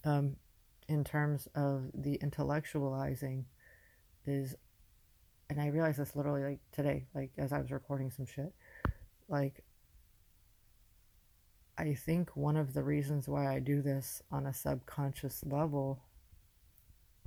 um, 0.04 0.38
in 0.88 1.04
terms 1.04 1.48
of 1.54 1.84
the 1.94 2.18
intellectualizing, 2.18 3.44
is, 4.26 4.56
and 5.52 5.62
I 5.62 5.68
realized 5.68 6.00
this 6.00 6.16
literally 6.16 6.42
like 6.44 6.60
today, 6.72 7.06
like 7.14 7.30
as 7.38 7.54
I 7.54 7.60
was 7.60 7.70
recording 7.70 8.10
some 8.10 8.26
shit, 8.26 8.52
like, 9.30 9.64
I 11.78 11.94
think 11.94 12.36
one 12.36 12.58
of 12.58 12.74
the 12.74 12.82
reasons 12.82 13.28
why 13.28 13.54
I 13.54 13.60
do 13.60 13.84
this 13.84 14.24
on 14.32 14.48
a 14.48 14.54
subconscious 14.54 15.44
level 15.46 16.02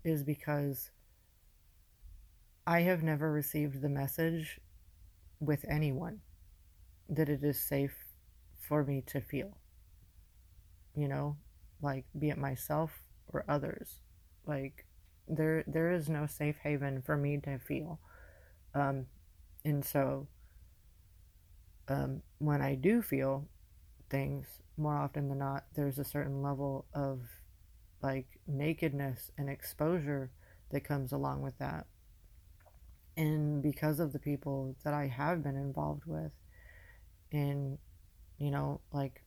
is 0.02 0.24
because 0.24 0.90
I 2.66 2.80
have 2.80 3.04
never 3.04 3.30
received 3.30 3.80
the 3.80 3.88
message 3.88 4.58
with 5.38 5.64
anyone 5.68 6.20
that 7.08 7.28
it 7.28 7.42
is 7.44 7.60
safe 7.60 7.96
for 8.58 8.84
me 8.84 9.02
to 9.02 9.20
feel. 9.20 9.56
You 10.94 11.08
know, 11.08 11.36
like 11.82 12.04
be 12.18 12.30
it 12.30 12.38
myself 12.38 12.90
or 13.32 13.44
others. 13.48 14.00
Like 14.46 14.86
there 15.26 15.64
there 15.66 15.90
is 15.92 16.08
no 16.08 16.26
safe 16.26 16.58
haven 16.58 17.02
for 17.02 17.16
me 17.16 17.38
to 17.38 17.58
feel. 17.58 17.98
Um 18.74 19.06
and 19.64 19.84
so 19.84 20.28
um 21.88 22.22
when 22.38 22.60
I 22.62 22.74
do 22.74 23.02
feel 23.02 23.46
things 24.10 24.46
more 24.76 24.96
often 24.96 25.28
than 25.28 25.38
not 25.38 25.64
there's 25.74 25.98
a 25.98 26.04
certain 26.04 26.42
level 26.42 26.86
of 26.94 27.20
like 28.02 28.26
nakedness 28.46 29.30
and 29.38 29.50
exposure 29.50 30.30
that 30.70 30.84
comes 30.84 31.12
along 31.12 31.42
with 31.42 31.58
that 31.58 31.86
and 33.16 33.62
because 33.62 34.00
of 34.00 34.12
the 34.12 34.18
people 34.18 34.74
that 34.84 34.94
I 34.94 35.06
have 35.06 35.42
been 35.42 35.56
involved 35.56 36.04
with 36.06 36.32
in 37.34 37.78
you 38.38 38.50
know 38.50 38.80
like 38.92 39.22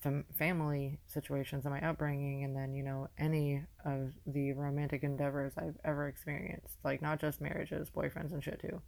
fam- 0.00 0.24
family 0.38 0.98
situations 1.06 1.64
and 1.64 1.74
my 1.74 1.80
upbringing 1.88 2.44
and 2.44 2.56
then 2.56 2.74
you 2.74 2.82
know 2.82 3.08
any 3.18 3.62
of 3.84 4.12
the 4.26 4.52
romantic 4.52 5.02
endeavors 5.04 5.54
I've 5.56 5.78
ever 5.84 6.08
experienced 6.08 6.76
like 6.84 7.02
not 7.02 7.20
just 7.20 7.40
marriages 7.40 7.90
boyfriends 7.90 8.32
and 8.32 8.42
shit 8.42 8.60
too 8.60 8.82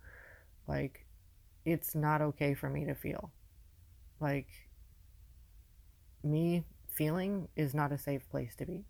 like 0.69 1.07
it's 1.65 1.95
not 1.95 2.21
okay 2.21 2.55
for 2.55 2.69
me 2.69 2.85
to 2.87 2.95
feel. 2.95 3.31
Like 4.21 4.49
me 6.23 6.65
feeling 6.91 7.49
is 7.57 7.75
not 7.75 7.93
a 7.93 7.99
safe 7.99 8.29
place 8.31 8.55
to 8.57 8.67
be 8.67 8.85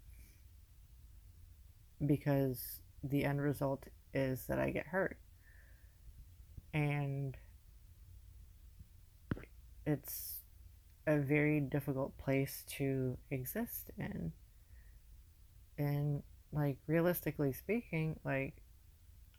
because 2.07 2.81
the 3.03 3.25
end 3.25 3.41
result 3.41 3.85
is 4.13 4.47
that 4.47 4.59
I 4.59 4.71
get 4.71 4.87
hurt. 4.87 5.19
And 6.73 7.37
it's 9.87 10.41
a 11.07 11.19
very 11.19 11.61
difficult 11.61 12.17
place 12.19 12.65
to 12.79 13.19
exist 13.31 13.91
in. 13.99 14.33
And 15.79 16.23
like 16.53 16.79
realistically 16.87 17.53
speaking, 17.53 18.19
like 18.25 18.55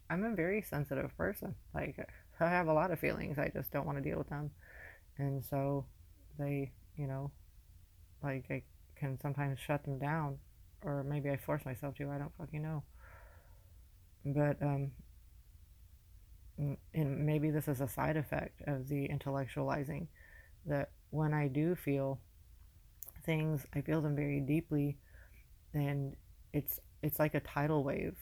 I'm 0.09 0.23
a 0.23 0.35
very 0.35 0.61
sensitive 0.61 1.15
person. 1.17 1.55
Like 1.73 1.97
I 2.39 2.49
have 2.49 2.67
a 2.67 2.73
lot 2.73 2.91
of 2.91 2.99
feelings, 2.99 3.37
I 3.39 3.49
just 3.49 3.71
don't 3.71 3.85
want 3.85 3.97
to 3.97 4.03
deal 4.03 4.17
with 4.17 4.29
them. 4.29 4.51
And 5.17 5.43
so 5.45 5.85
they, 6.37 6.71
you 6.97 7.07
know, 7.07 7.31
like 8.23 8.45
I 8.49 8.63
can 8.95 9.19
sometimes 9.19 9.59
shut 9.59 9.83
them 9.83 9.99
down 9.99 10.39
or 10.83 11.03
maybe 11.03 11.29
I 11.29 11.37
force 11.37 11.65
myself 11.65 11.95
to, 11.95 12.09
I 12.11 12.17
don't 12.17 12.35
fucking 12.37 12.61
know. 12.61 12.83
But 14.25 14.61
um 14.61 14.91
and 16.57 17.25
maybe 17.25 17.51
this 17.51 17.67
is 17.67 17.81
a 17.81 17.87
side 17.87 18.17
effect 18.17 18.61
of 18.67 18.87
the 18.87 19.09
intellectualizing 19.09 20.07
that 20.65 20.91
when 21.11 21.33
I 21.33 21.47
do 21.47 21.75
feel 21.75 22.19
things, 23.25 23.65
I 23.73 23.81
feel 23.81 24.01
them 24.01 24.15
very 24.15 24.39
deeply, 24.39 24.97
and 25.73 26.15
it's 26.53 26.79
it's 27.01 27.19
like 27.19 27.35
a 27.35 27.39
tidal 27.41 27.83
wave 27.83 28.17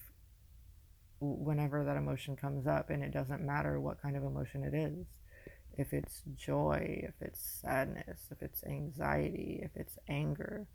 whenever 1.19 1.83
that 1.85 1.97
emotion 1.97 2.35
comes 2.35 2.67
up, 2.67 2.89
and 2.89 3.03
it 3.03 3.11
doesn't 3.11 3.41
matter 3.41 3.79
what 3.79 4.01
kind 4.01 4.15
of 4.17 4.23
emotion 4.23 4.63
it 4.63 4.73
is. 4.73 5.05
If 5.77 5.93
it's 5.93 6.21
joy, 6.35 7.03
if 7.07 7.15
it's 7.21 7.41
sadness, 7.61 8.27
if 8.31 8.41
it's 8.41 8.63
anxiety, 8.65 9.61
if 9.63 9.71
it's 9.75 9.97
anger, 10.07 10.67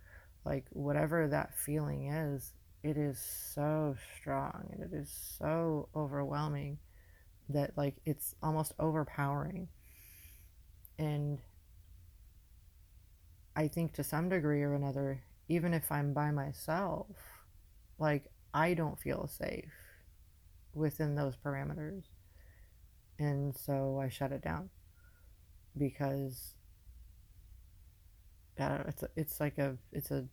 like 0.44 0.66
whatever 0.70 1.28
that 1.28 1.56
feeling 1.56 2.08
is, 2.08 2.52
it 2.82 2.96
is 2.96 3.18
so 3.54 3.96
strong 4.16 4.68
and 4.72 4.82
it 4.82 4.96
is 4.96 5.10
so 5.38 5.88
overwhelming 5.94 6.78
that 7.50 7.76
like 7.76 7.96
it's 8.06 8.34
almost 8.42 8.72
overpowering 8.78 9.68
and 10.98 11.38
i 13.58 13.68
think 13.68 13.92
to 13.92 14.02
some 14.04 14.30
degree 14.30 14.62
or 14.62 14.74
another 14.74 15.22
even 15.48 15.74
if 15.74 15.92
i'm 15.92 16.14
by 16.14 16.30
myself 16.30 17.06
like 17.98 18.30
i 18.54 18.74
don't 18.74 19.00
feel 19.00 19.26
safe 19.28 19.72
within 20.72 21.14
those 21.14 21.36
parameters 21.36 22.04
and 23.18 23.56
so 23.56 23.98
i 24.02 24.08
shut 24.08 24.32
it 24.32 24.42
down 24.42 24.70
because 25.78 26.54
I 28.58 28.84
it's 28.88 29.02
a, 29.02 29.08
it's 29.16 29.40
like 29.40 29.58
a 29.58 29.76
it's 29.92 30.10
a 30.10 30.26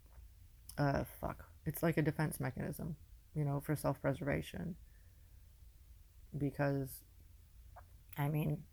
uh 0.77 1.03
fuck 1.21 1.45
it's 1.65 1.83
like 1.83 1.97
a 1.97 2.03
defense 2.03 2.39
mechanism 2.39 2.95
you 3.35 3.45
know 3.45 3.61
for 3.61 3.75
self-preservation 3.75 4.75
because 6.37 7.03
I 8.17 8.29
mean, 8.29 8.63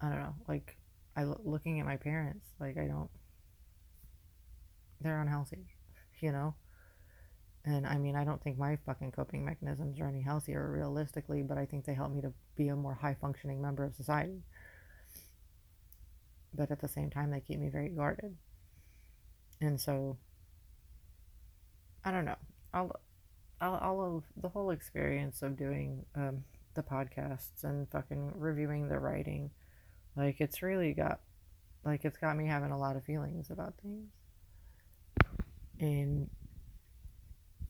I 0.00 0.08
don't 0.08 0.18
know. 0.18 0.34
Like, 0.48 0.76
I 1.18 1.24
looking 1.44 1.80
at 1.80 1.86
my 1.86 1.96
parents, 1.96 2.46
like 2.60 2.78
I 2.78 2.86
don't. 2.86 3.10
They're 5.00 5.20
unhealthy, 5.20 5.66
you 6.20 6.30
know. 6.30 6.54
And 7.64 7.86
I 7.86 7.98
mean, 7.98 8.14
I 8.14 8.24
don't 8.24 8.40
think 8.40 8.56
my 8.56 8.78
fucking 8.86 9.10
coping 9.10 9.44
mechanisms 9.44 9.98
are 9.98 10.06
any 10.06 10.22
healthier 10.22 10.70
realistically, 10.70 11.42
but 11.42 11.58
I 11.58 11.66
think 11.66 11.84
they 11.84 11.94
help 11.94 12.12
me 12.12 12.22
to 12.22 12.32
be 12.56 12.68
a 12.68 12.76
more 12.76 12.94
high 12.94 13.16
functioning 13.20 13.60
member 13.60 13.84
of 13.84 13.96
society. 13.96 14.44
But 16.54 16.70
at 16.70 16.80
the 16.80 16.88
same 16.88 17.10
time, 17.10 17.32
they 17.32 17.40
keep 17.40 17.58
me 17.58 17.68
very 17.68 17.88
guarded. 17.88 18.36
And 19.60 19.80
so, 19.80 20.18
I 22.04 22.12
don't 22.12 22.24
know. 22.24 22.38
I'll, 22.72 22.92
I'll, 23.60 23.74
I'll 23.74 24.24
the 24.36 24.48
whole 24.48 24.70
experience 24.70 25.42
of 25.42 25.56
doing 25.56 26.06
um, 26.14 26.44
the 26.74 26.82
podcasts 26.82 27.64
and 27.64 27.90
fucking 27.90 28.34
reviewing 28.36 28.88
the 28.88 29.00
writing. 29.00 29.50
Like 30.18 30.40
it's 30.40 30.62
really 30.62 30.92
got 30.94 31.20
like 31.84 32.04
it's 32.04 32.18
got 32.18 32.36
me 32.36 32.46
having 32.46 32.72
a 32.72 32.78
lot 32.78 32.96
of 32.96 33.04
feelings 33.04 33.50
about 33.50 33.74
things. 33.80 34.10
And 35.78 36.28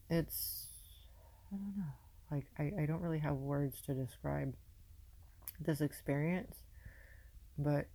it's 0.09 0.65
I 1.53 1.57
don't 1.57 1.77
know. 1.77 1.83
Like 2.31 2.47
I, 2.57 2.83
I 2.83 2.85
don't 2.87 3.01
really 3.01 3.19
have 3.19 3.35
words 3.35 3.81
to 3.81 3.93
describe 3.93 4.55
this 5.59 5.79
experience, 5.79 6.55
but 7.59 7.85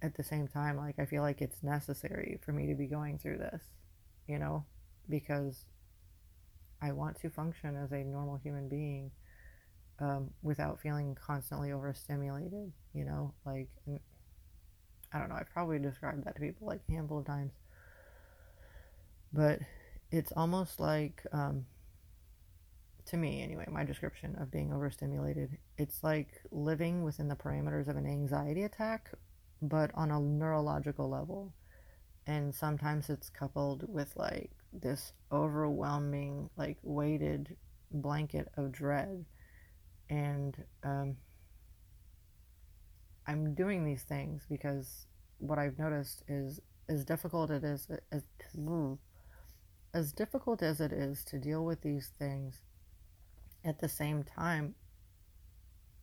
at 0.00 0.16
the 0.16 0.22
same 0.22 0.46
time, 0.46 0.76
like 0.76 1.00
I 1.00 1.06
feel 1.06 1.22
like 1.22 1.40
it's 1.42 1.62
necessary 1.64 2.38
for 2.44 2.52
me 2.52 2.68
to 2.68 2.74
be 2.74 2.86
going 2.86 3.18
through 3.18 3.38
this, 3.38 3.62
you 4.28 4.38
know, 4.38 4.64
because 5.08 5.64
I 6.80 6.92
want 6.92 7.20
to 7.22 7.30
function 7.30 7.76
as 7.76 7.90
a 7.90 8.04
normal 8.04 8.36
human 8.36 8.68
being 8.68 9.10
um, 10.00 10.30
without 10.42 10.80
feeling 10.80 11.14
constantly 11.14 11.72
overstimulated. 11.72 12.72
You 12.92 13.04
know, 13.04 13.34
like 13.44 13.68
I 15.12 15.18
don't 15.18 15.28
know. 15.28 15.36
I've 15.36 15.50
probably 15.50 15.78
described 15.78 16.24
that 16.24 16.34
to 16.34 16.40
people 16.40 16.66
like 16.66 16.80
a 16.88 16.92
handful 16.92 17.18
of 17.18 17.26
times, 17.26 17.52
but 19.32 19.60
it's 20.10 20.32
almost 20.32 20.80
like 20.80 21.22
um, 21.32 21.66
to 23.06 23.16
me 23.16 23.42
anyway. 23.42 23.66
My 23.70 23.84
description 23.84 24.36
of 24.40 24.50
being 24.50 24.72
overstimulated. 24.72 25.58
It's 25.78 26.02
like 26.02 26.40
living 26.50 27.02
within 27.02 27.28
the 27.28 27.36
parameters 27.36 27.88
of 27.88 27.96
an 27.96 28.06
anxiety 28.06 28.62
attack, 28.62 29.10
but 29.62 29.90
on 29.94 30.10
a 30.10 30.20
neurological 30.20 31.08
level. 31.08 31.52
And 32.26 32.54
sometimes 32.54 33.10
it's 33.10 33.28
coupled 33.28 33.84
with 33.86 34.16
like 34.16 34.50
this 34.72 35.12
overwhelming, 35.30 36.48
like 36.56 36.78
weighted 36.82 37.56
blanket 37.92 38.48
of 38.56 38.72
dread 38.72 39.24
and 40.10 40.56
um, 40.82 41.16
I'm 43.26 43.54
doing 43.54 43.84
these 43.84 44.02
things 44.02 44.44
because 44.48 45.06
what 45.38 45.58
I've 45.58 45.78
noticed 45.78 46.22
is 46.28 46.60
as 46.88 47.04
difficult 47.04 47.50
it 47.50 47.64
is 47.64 47.88
as, 48.12 48.22
as 49.94 50.12
difficult 50.12 50.62
as 50.62 50.80
it 50.80 50.92
is 50.92 51.24
to 51.24 51.38
deal 51.38 51.64
with 51.64 51.80
these 51.80 52.10
things 52.18 52.62
at 53.64 53.80
the 53.80 53.88
same 53.88 54.22
time 54.22 54.74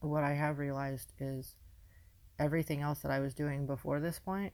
what 0.02 0.24
I 0.24 0.34
have 0.34 0.58
realized 0.58 1.14
is 1.20 1.56
everything 2.40 2.82
else 2.82 3.00
that 3.00 3.12
I 3.12 3.20
was 3.20 3.34
doing 3.34 3.68
before 3.68 4.00
this 4.00 4.20
point 4.20 4.54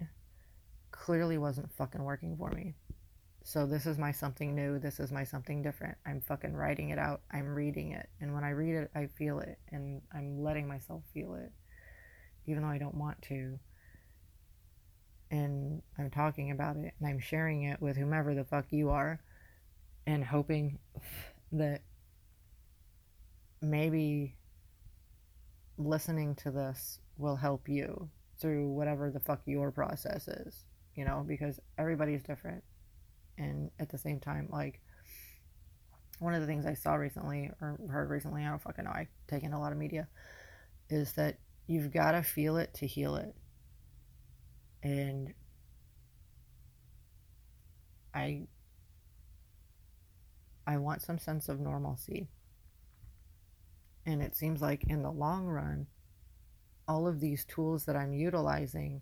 clearly 0.92 1.38
wasn't 1.38 1.72
fucking 1.72 2.04
working 2.04 2.36
for 2.36 2.52
me. 2.52 2.76
So 3.48 3.66
this 3.66 3.86
is 3.86 3.98
my 3.98 4.12
something 4.12 4.54
new. 4.54 4.78
This 4.78 5.00
is 5.00 5.10
my 5.10 5.24
something 5.24 5.62
different. 5.62 5.98
I'm 6.06 6.20
fucking 6.20 6.54
writing 6.54 6.90
it 6.90 7.00
out. 7.00 7.22
I'm 7.32 7.56
reading 7.56 7.94
it. 7.94 8.10
And 8.20 8.34
when 8.34 8.44
I 8.44 8.50
read 8.50 8.76
it, 8.76 8.92
I 8.94 9.08
feel 9.18 9.40
it. 9.40 9.58
And 9.72 10.02
I'm 10.14 10.44
letting 10.44 10.68
myself 10.68 11.04
feel 11.14 11.34
it. 11.36 11.54
Even 12.46 12.64
though 12.64 12.68
I 12.68 12.78
don't 12.78 12.98
want 12.98 13.22
to. 13.30 13.58
And 15.32 15.82
I'm 15.98 16.10
talking 16.10 16.52
about 16.52 16.76
it. 16.76 16.94
And 17.00 17.08
I'm 17.08 17.20
sharing 17.20 17.64
it 17.64 17.82
with 17.82 17.96
whomever 17.96 18.36
the 18.36 18.44
fuck 18.44 18.66
you 18.70 18.90
are. 18.90 19.22
And 20.06 20.26
hoping 20.26 20.80
that 21.54 21.84
maybe 23.62 24.36
listening 25.78 26.36
to 26.36 26.52
this 26.52 27.00
will 27.18 27.38
help 27.38 27.70
you 27.70 28.10
through 28.42 28.68
whatever 28.68 29.10
the 29.10 29.22
fuck 29.22 29.40
your 29.46 29.72
process 29.72 30.28
is. 30.28 30.66
You 30.96 31.06
know, 31.06 31.24
because 31.26 31.62
everybody's 31.78 32.24
different 32.24 32.62
and 33.38 33.70
at 33.80 33.90
the 33.90 33.98
same 33.98 34.20
time 34.20 34.48
like 34.52 34.82
one 36.20 36.34
of 36.34 36.42
the 36.42 36.48
things 36.48 36.66
I 36.66 36.74
saw 36.74 36.96
recently 36.96 37.52
or 37.62 37.80
heard 37.90 38.10
recently, 38.10 38.44
I 38.44 38.50
don't 38.50 38.62
fucking 38.62 38.86
know, 38.86 38.92
I 38.92 39.08
take 39.28 39.44
in 39.44 39.54
a 39.54 39.60
lot 39.60 39.72
of 39.72 39.78
media, 39.78 40.08
is 40.90 41.14
that 41.14 41.38
you've 41.68 41.92
got 41.92 42.12
to 42.12 42.24
feel 42.24 42.58
it 42.58 42.74
to 42.76 42.88
heal 42.88 43.16
it. 43.16 43.36
And 44.82 45.34
I 48.14 48.48
I 50.66 50.78
want 50.78 51.02
some 51.02 51.20
sense 51.20 51.50
of 51.50 51.60
normalcy. 51.60 52.30
And 54.06 54.22
it 54.22 54.36
seems 54.36 54.62
like 54.62 54.86
in 54.86 55.02
the 55.02 55.12
long 55.12 55.46
run, 55.46 55.88
all 56.88 57.08
of 57.08 57.20
these 57.20 57.46
tools 57.46 57.86
that 57.86 57.96
I'm 57.96 58.14
utilizing 58.14 59.02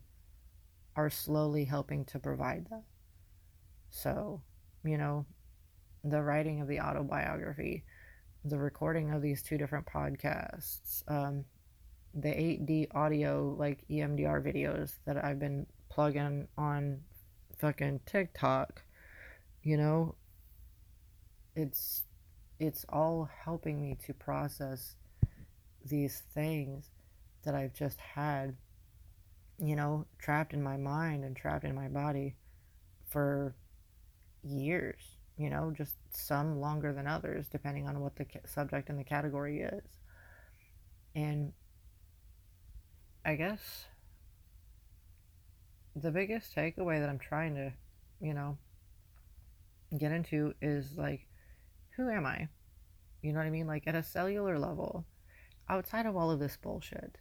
are 0.95 1.09
slowly 1.09 1.65
helping 1.65 2.05
to 2.05 2.19
provide 2.19 2.67
that. 2.69 2.83
So, 3.95 4.41
you 4.83 4.97
know, 4.97 5.25
the 6.03 6.21
writing 6.21 6.59
of 6.59 6.67
the 6.67 6.81
autobiography, 6.81 7.85
the 8.43 8.57
recording 8.57 9.13
of 9.13 9.21
these 9.21 9.41
two 9.41 9.57
different 9.57 9.85
podcasts, 9.85 11.01
um, 11.07 11.45
the 12.13 12.27
8D 12.27 12.87
audio, 12.93 13.55
like 13.57 13.85
EMDR 13.89 14.43
videos 14.45 14.95
that 15.05 15.23
I've 15.23 15.39
been 15.39 15.65
plugging 15.89 16.49
on 16.57 16.99
fucking 17.57 18.01
TikTok, 18.05 18.83
you 19.63 19.77
know, 19.77 20.15
it's 21.55 22.03
it's 22.59 22.85
all 22.89 23.29
helping 23.45 23.81
me 23.81 23.97
to 24.07 24.13
process 24.13 24.97
these 25.85 26.21
things 26.33 26.89
that 27.45 27.55
I've 27.55 27.73
just 27.73 27.99
had, 28.01 28.57
you 29.57 29.77
know, 29.77 30.05
trapped 30.19 30.53
in 30.53 30.61
my 30.61 30.75
mind 30.75 31.23
and 31.23 31.33
trapped 31.33 31.63
in 31.63 31.73
my 31.73 31.87
body 31.87 32.35
for 33.07 33.55
years, 34.45 35.01
you 35.37 35.49
know, 35.49 35.73
just 35.75 35.95
some 36.11 36.59
longer 36.59 36.93
than 36.93 37.07
others, 37.07 37.47
depending 37.47 37.87
on 37.87 37.99
what 37.99 38.15
the 38.15 38.25
subject 38.45 38.89
and 38.89 38.99
the 38.99 39.03
category 39.03 39.61
is. 39.61 39.83
And 41.15 41.53
I 43.25 43.35
guess 43.35 43.85
the 45.95 46.11
biggest 46.11 46.55
takeaway 46.55 46.99
that 46.99 47.09
I'm 47.09 47.19
trying 47.19 47.55
to, 47.55 47.73
you 48.21 48.33
know, 48.33 48.57
get 49.97 50.11
into 50.11 50.53
is 50.61 50.97
like, 50.97 51.27
who 51.95 52.09
am 52.09 52.25
I? 52.25 52.47
You 53.21 53.33
know 53.33 53.39
what 53.39 53.47
I 53.47 53.51
mean? 53.51 53.67
Like 53.67 53.87
at 53.87 53.95
a 53.95 54.03
cellular 54.03 54.59
level, 54.59 55.05
outside 55.69 56.05
of 56.05 56.15
all 56.15 56.29
of 56.31 56.39
this 56.39 56.57
bullshit, 56.57 57.17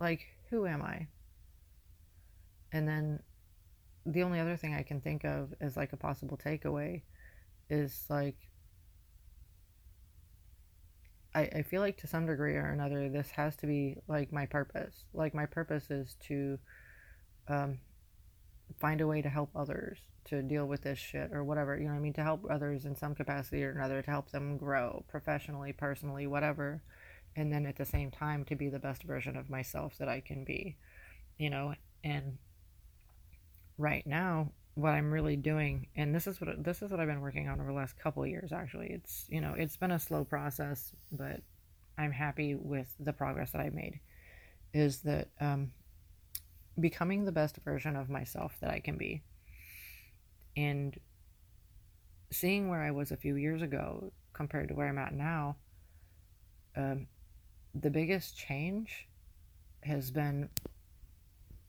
like, 0.00 0.20
who 0.50 0.66
am 0.66 0.82
I? 0.82 1.08
And 2.72 2.88
then 2.88 3.20
the 4.04 4.22
only 4.22 4.40
other 4.40 4.56
thing 4.56 4.74
I 4.74 4.82
can 4.82 5.00
think 5.00 5.24
of 5.24 5.54
as 5.60 5.76
like 5.76 5.92
a 5.92 5.96
possible 5.96 6.36
takeaway 6.36 7.02
is 7.70 8.04
like 8.08 8.36
I, 11.34 11.42
I 11.42 11.62
feel 11.62 11.80
like 11.80 11.96
to 11.98 12.06
some 12.06 12.26
degree 12.26 12.56
or 12.56 12.66
another 12.66 13.08
this 13.08 13.30
has 13.32 13.56
to 13.56 13.66
be 13.66 13.96
like 14.08 14.32
my 14.32 14.46
purpose. 14.46 15.04
Like 15.14 15.34
my 15.34 15.46
purpose 15.46 15.90
is 15.90 16.16
to 16.26 16.58
um, 17.48 17.78
find 18.78 19.00
a 19.00 19.06
way 19.06 19.22
to 19.22 19.28
help 19.28 19.50
others 19.54 19.98
to 20.24 20.42
deal 20.42 20.66
with 20.66 20.82
this 20.82 20.98
shit 20.98 21.32
or 21.32 21.42
whatever, 21.42 21.76
you 21.76 21.84
know 21.84 21.92
what 21.92 21.98
I 21.98 22.02
mean? 22.02 22.12
To 22.14 22.22
help 22.22 22.46
others 22.48 22.84
in 22.84 22.94
some 22.94 23.14
capacity 23.14 23.64
or 23.64 23.70
another, 23.70 24.02
to 24.02 24.10
help 24.10 24.30
them 24.30 24.56
grow 24.56 25.04
professionally, 25.08 25.72
personally, 25.72 26.26
whatever. 26.26 26.82
And 27.34 27.52
then 27.52 27.66
at 27.66 27.76
the 27.76 27.84
same 27.84 28.10
time 28.10 28.44
to 28.44 28.54
be 28.54 28.68
the 28.68 28.78
best 28.78 29.02
version 29.02 29.36
of 29.36 29.50
myself 29.50 29.96
that 29.98 30.08
I 30.08 30.20
can 30.20 30.44
be, 30.44 30.76
you 31.38 31.50
know? 31.50 31.74
And 32.04 32.38
right 33.82 34.06
now 34.06 34.52
what 34.74 34.90
I'm 34.90 35.10
really 35.12 35.36
doing, 35.36 35.88
and 35.96 36.14
this 36.14 36.26
is 36.26 36.40
what 36.40 36.64
this 36.64 36.80
is 36.80 36.90
what 36.90 37.00
I've 37.00 37.08
been 37.08 37.20
working 37.20 37.48
on 37.48 37.60
over 37.60 37.68
the 37.68 37.76
last 37.76 37.98
couple 37.98 38.26
years. 38.26 38.52
Actually, 38.52 38.88
it's 38.88 39.26
you 39.28 39.40
know 39.40 39.54
it's 39.56 39.76
been 39.76 39.90
a 39.90 39.98
slow 39.98 40.24
process, 40.24 40.92
but 41.10 41.40
I'm 41.98 42.12
happy 42.12 42.54
with 42.54 42.94
the 42.98 43.12
progress 43.12 43.50
that 43.50 43.60
I've 43.60 43.74
made. 43.74 44.00
Is 44.72 45.00
that 45.02 45.28
um, 45.40 45.72
becoming 46.80 47.24
the 47.24 47.32
best 47.32 47.56
version 47.56 47.96
of 47.96 48.08
myself 48.08 48.56
that 48.60 48.70
I 48.70 48.80
can 48.80 48.96
be, 48.96 49.22
and 50.56 50.98
seeing 52.30 52.70
where 52.70 52.80
I 52.80 52.92
was 52.92 53.10
a 53.12 53.16
few 53.16 53.36
years 53.36 53.60
ago 53.60 54.10
compared 54.32 54.68
to 54.68 54.74
where 54.74 54.88
I'm 54.88 54.98
at 54.98 55.12
now. 55.12 55.56
Um, 56.74 57.08
the 57.74 57.90
biggest 57.90 58.38
change 58.38 59.06
has 59.82 60.10
been 60.10 60.48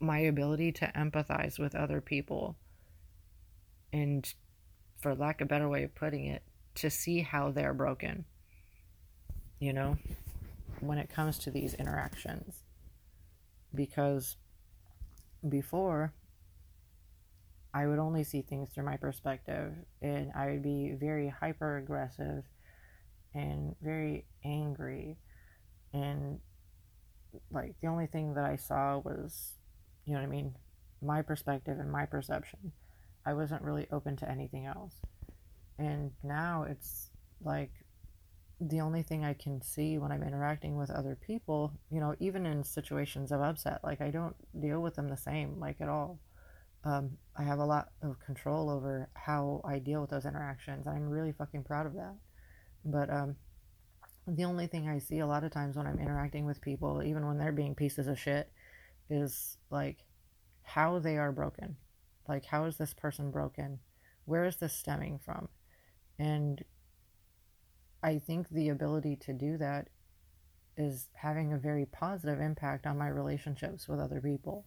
my 0.03 0.19
ability 0.19 0.71
to 0.71 0.91
empathize 0.95 1.57
with 1.57 1.75
other 1.75 2.01
people 2.01 2.55
and 3.91 4.33
for 5.01 5.15
lack 5.15 5.41
of 5.41 5.45
a 5.45 5.49
better 5.49 5.69
way 5.69 5.83
of 5.83 5.95
putting 5.95 6.25
it 6.25 6.43
to 6.75 6.89
see 6.89 7.21
how 7.21 7.51
they're 7.51 7.73
broken 7.73 8.25
you 9.59 9.71
know 9.71 9.97
when 10.81 10.97
it 10.97 11.09
comes 11.09 11.39
to 11.39 11.51
these 11.51 11.73
interactions. 11.73 12.63
Because 13.73 14.35
before 15.47 16.13
I 17.73 17.87
would 17.87 17.99
only 17.99 18.23
see 18.23 18.41
things 18.41 18.69
through 18.69 18.85
my 18.85 18.97
perspective 18.97 19.73
and 20.01 20.31
I 20.35 20.51
would 20.51 20.63
be 20.63 20.91
very 20.99 21.27
hyper 21.29 21.77
aggressive 21.77 22.43
and 23.33 23.75
very 23.81 24.25
angry. 24.43 25.17
And 25.93 26.39
like 27.49 27.75
the 27.81 27.87
only 27.87 28.07
thing 28.07 28.35
that 28.35 28.45
I 28.45 28.57
saw 28.57 28.99
was 28.99 29.53
you 30.05 30.13
know 30.13 30.19
what 30.19 30.27
I 30.27 30.29
mean 30.29 30.55
my 31.01 31.21
perspective 31.21 31.79
and 31.79 31.91
my 31.91 32.05
perception 32.05 32.71
I 33.25 33.33
wasn't 33.33 33.61
really 33.61 33.87
open 33.91 34.15
to 34.17 34.29
anything 34.29 34.65
else 34.65 34.95
and 35.77 36.11
now 36.23 36.65
it's 36.69 37.09
like 37.43 37.71
the 38.69 38.81
only 38.81 39.01
thing 39.01 39.25
I 39.25 39.33
can 39.33 39.61
see 39.61 39.97
when 39.97 40.11
I'm 40.11 40.23
interacting 40.23 40.77
with 40.77 40.89
other 40.89 41.17
people, 41.19 41.73
you 41.89 41.99
know, 41.99 42.15
even 42.19 42.45
in 42.45 42.63
situations 42.63 43.31
of 43.31 43.41
upset, 43.41 43.83
like 43.83 44.01
I 44.01 44.09
don't 44.09 44.35
deal 44.59 44.81
with 44.81 44.95
them 44.95 45.09
the 45.09 45.17
same, 45.17 45.59
like 45.59 45.81
at 45.81 45.89
all. 45.89 46.19
Um, 46.85 47.17
I 47.35 47.43
have 47.43 47.59
a 47.59 47.65
lot 47.65 47.89
of 48.01 48.19
control 48.19 48.69
over 48.69 49.09
how 49.13 49.61
I 49.63 49.79
deal 49.79 50.01
with 50.01 50.09
those 50.09 50.25
interactions. 50.25 50.85
I'm 50.87 51.09
really 51.09 51.31
fucking 51.31 51.63
proud 51.63 51.85
of 51.85 51.93
that. 51.93 52.15
But 52.85 53.09
um, 53.09 53.35
the 54.27 54.43
only 54.43 54.67
thing 54.67 54.87
I 54.87 54.99
see 54.99 55.19
a 55.19 55.27
lot 55.27 55.43
of 55.43 55.51
times 55.51 55.77
when 55.77 55.87
I'm 55.87 55.99
interacting 55.99 56.45
with 56.45 56.61
people, 56.61 57.01
even 57.03 57.25
when 57.25 57.37
they're 57.37 57.53
being 57.53 57.75
pieces 57.75 58.07
of 58.07 58.19
shit, 58.19 58.51
is 59.09 59.57
like 59.69 60.05
how 60.63 60.99
they 60.99 61.17
are 61.17 61.31
broken. 61.31 61.75
Like, 62.27 62.45
how 62.45 62.65
is 62.65 62.77
this 62.77 62.93
person 62.93 63.31
broken? 63.31 63.79
Where 64.25 64.45
is 64.45 64.55
this 64.55 64.73
stemming 64.73 65.19
from? 65.23 65.49
And 66.17 66.63
I 68.01 68.19
think 68.19 68.49
the 68.49 68.69
ability 68.69 69.17
to 69.17 69.33
do 69.33 69.57
that 69.57 69.89
is 70.77 71.09
having 71.13 71.53
a 71.53 71.57
very 71.57 71.85
positive 71.85 72.39
impact 72.39 72.87
on 72.87 72.97
my 72.97 73.07
relationships 73.07 73.87
with 73.87 73.99
other 73.99 74.21
people. 74.21 74.65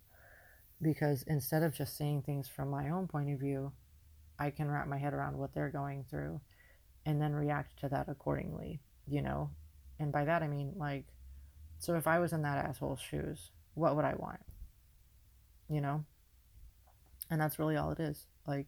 Because 0.82 1.24
instead 1.26 1.62
of 1.62 1.74
just 1.74 1.96
seeing 1.96 2.20
things 2.20 2.48
from 2.48 2.68
my 2.68 2.90
own 2.90 3.08
point 3.08 3.32
of 3.32 3.40
view, 3.40 3.72
I 4.38 4.50
can 4.50 4.70
wrap 4.70 4.86
my 4.86 4.98
head 4.98 5.14
around 5.14 5.38
what 5.38 5.54
they're 5.54 5.70
going 5.70 6.04
through 6.10 6.40
and 7.06 7.20
then 7.20 7.32
react 7.32 7.78
to 7.80 7.88
that 7.88 8.08
accordingly 8.10 8.80
you 9.06 9.22
know? 9.22 9.50
And 9.98 10.12
by 10.12 10.24
that 10.24 10.42
I 10.42 10.48
mean, 10.48 10.72
like, 10.76 11.06
so 11.78 11.94
if 11.94 12.06
I 12.06 12.18
was 12.18 12.32
in 12.32 12.42
that 12.42 12.64
asshole's 12.64 13.00
shoes, 13.00 13.50
what 13.76 13.94
would 13.94 14.04
I 14.04 14.14
want? 14.16 14.40
You 15.68 15.80
know? 15.80 16.04
And 17.30 17.40
that's 17.40 17.58
really 17.58 17.76
all 17.76 17.90
it 17.90 18.00
is. 18.00 18.26
Like, 18.46 18.66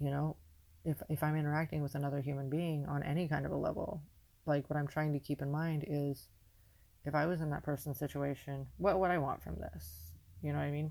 you 0.00 0.10
know, 0.10 0.36
if, 0.84 0.96
if 1.08 1.22
I'm 1.22 1.36
interacting 1.36 1.82
with 1.82 1.94
another 1.94 2.20
human 2.20 2.50
being 2.50 2.86
on 2.86 3.02
any 3.02 3.28
kind 3.28 3.46
of 3.46 3.52
a 3.52 3.56
level, 3.56 4.02
like 4.46 4.68
what 4.68 4.78
I'm 4.78 4.88
trying 4.88 5.12
to 5.12 5.20
keep 5.20 5.42
in 5.42 5.52
mind 5.52 5.84
is 5.86 6.28
if 7.04 7.14
I 7.14 7.26
was 7.26 7.40
in 7.40 7.50
that 7.50 7.64
person's 7.64 7.98
situation, 7.98 8.66
what 8.78 8.98
would 8.98 9.10
I 9.10 9.18
want 9.18 9.42
from 9.42 9.56
this? 9.56 10.12
You 10.42 10.52
know 10.52 10.58
what 10.58 10.64
I 10.64 10.70
mean? 10.70 10.90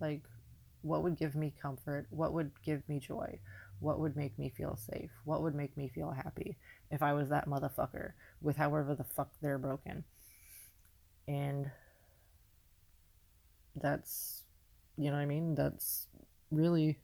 Like, 0.00 0.22
what 0.82 1.02
would 1.02 1.18
give 1.18 1.34
me 1.34 1.52
comfort? 1.60 2.06
What 2.10 2.32
would 2.32 2.50
give 2.64 2.88
me 2.88 3.00
joy? 3.00 3.38
What 3.80 4.00
would 4.00 4.16
make 4.16 4.38
me 4.38 4.48
feel 4.56 4.76
safe? 4.76 5.10
What 5.24 5.42
would 5.42 5.54
make 5.54 5.76
me 5.76 5.90
feel 5.94 6.10
happy 6.10 6.56
if 6.90 7.02
I 7.02 7.12
was 7.12 7.28
that 7.28 7.48
motherfucker 7.48 8.12
with 8.40 8.56
however 8.56 8.94
the 8.94 9.04
fuck 9.04 9.30
they're 9.42 9.58
broken? 9.58 10.04
And 11.28 11.70
that's, 13.76 14.42
you 14.96 15.10
know 15.10 15.16
what 15.16 15.22
I 15.22 15.26
mean? 15.26 15.54
That's 15.54 16.06
really 16.50 16.98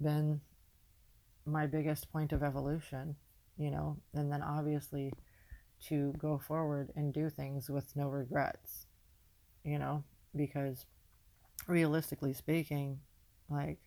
been 0.00 0.40
my 1.46 1.66
biggest 1.66 2.12
point 2.12 2.32
of 2.32 2.42
evolution, 2.42 3.16
you 3.56 3.70
know? 3.70 3.96
And 4.14 4.30
then 4.30 4.42
obviously 4.42 5.12
to 5.86 6.12
go 6.18 6.38
forward 6.38 6.90
and 6.96 7.12
do 7.12 7.30
things 7.30 7.68
with 7.68 7.94
no 7.96 8.08
regrets, 8.08 8.86
you 9.64 9.78
know? 9.78 10.04
Because 10.36 10.86
realistically 11.66 12.32
speaking, 12.32 13.00
like, 13.48 13.78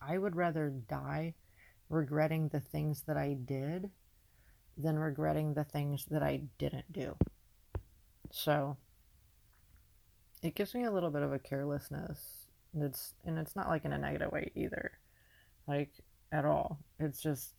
I 0.00 0.18
would 0.18 0.36
rather 0.36 0.70
die 0.70 1.34
regretting 1.88 2.48
the 2.48 2.60
things 2.60 3.02
that 3.06 3.16
I 3.16 3.34
did 3.44 3.90
than 4.76 4.98
regretting 4.98 5.54
the 5.54 5.64
things 5.64 6.04
that 6.06 6.22
I 6.22 6.42
didn't 6.58 6.92
do. 6.92 7.16
So 8.30 8.76
it 10.44 10.54
gives 10.54 10.74
me 10.74 10.84
a 10.84 10.90
little 10.90 11.10
bit 11.10 11.22
of 11.22 11.32
a 11.32 11.38
carelessness. 11.38 12.46
And 12.72 12.82
it's 12.82 13.14
and 13.24 13.38
it's 13.38 13.56
not 13.56 13.68
like 13.68 13.84
in 13.84 13.92
a 13.92 13.98
negative 13.98 14.32
way 14.32 14.52
either. 14.54 14.92
Like 15.66 15.90
at 16.32 16.44
all. 16.44 16.78
It's 17.00 17.20
just 17.20 17.54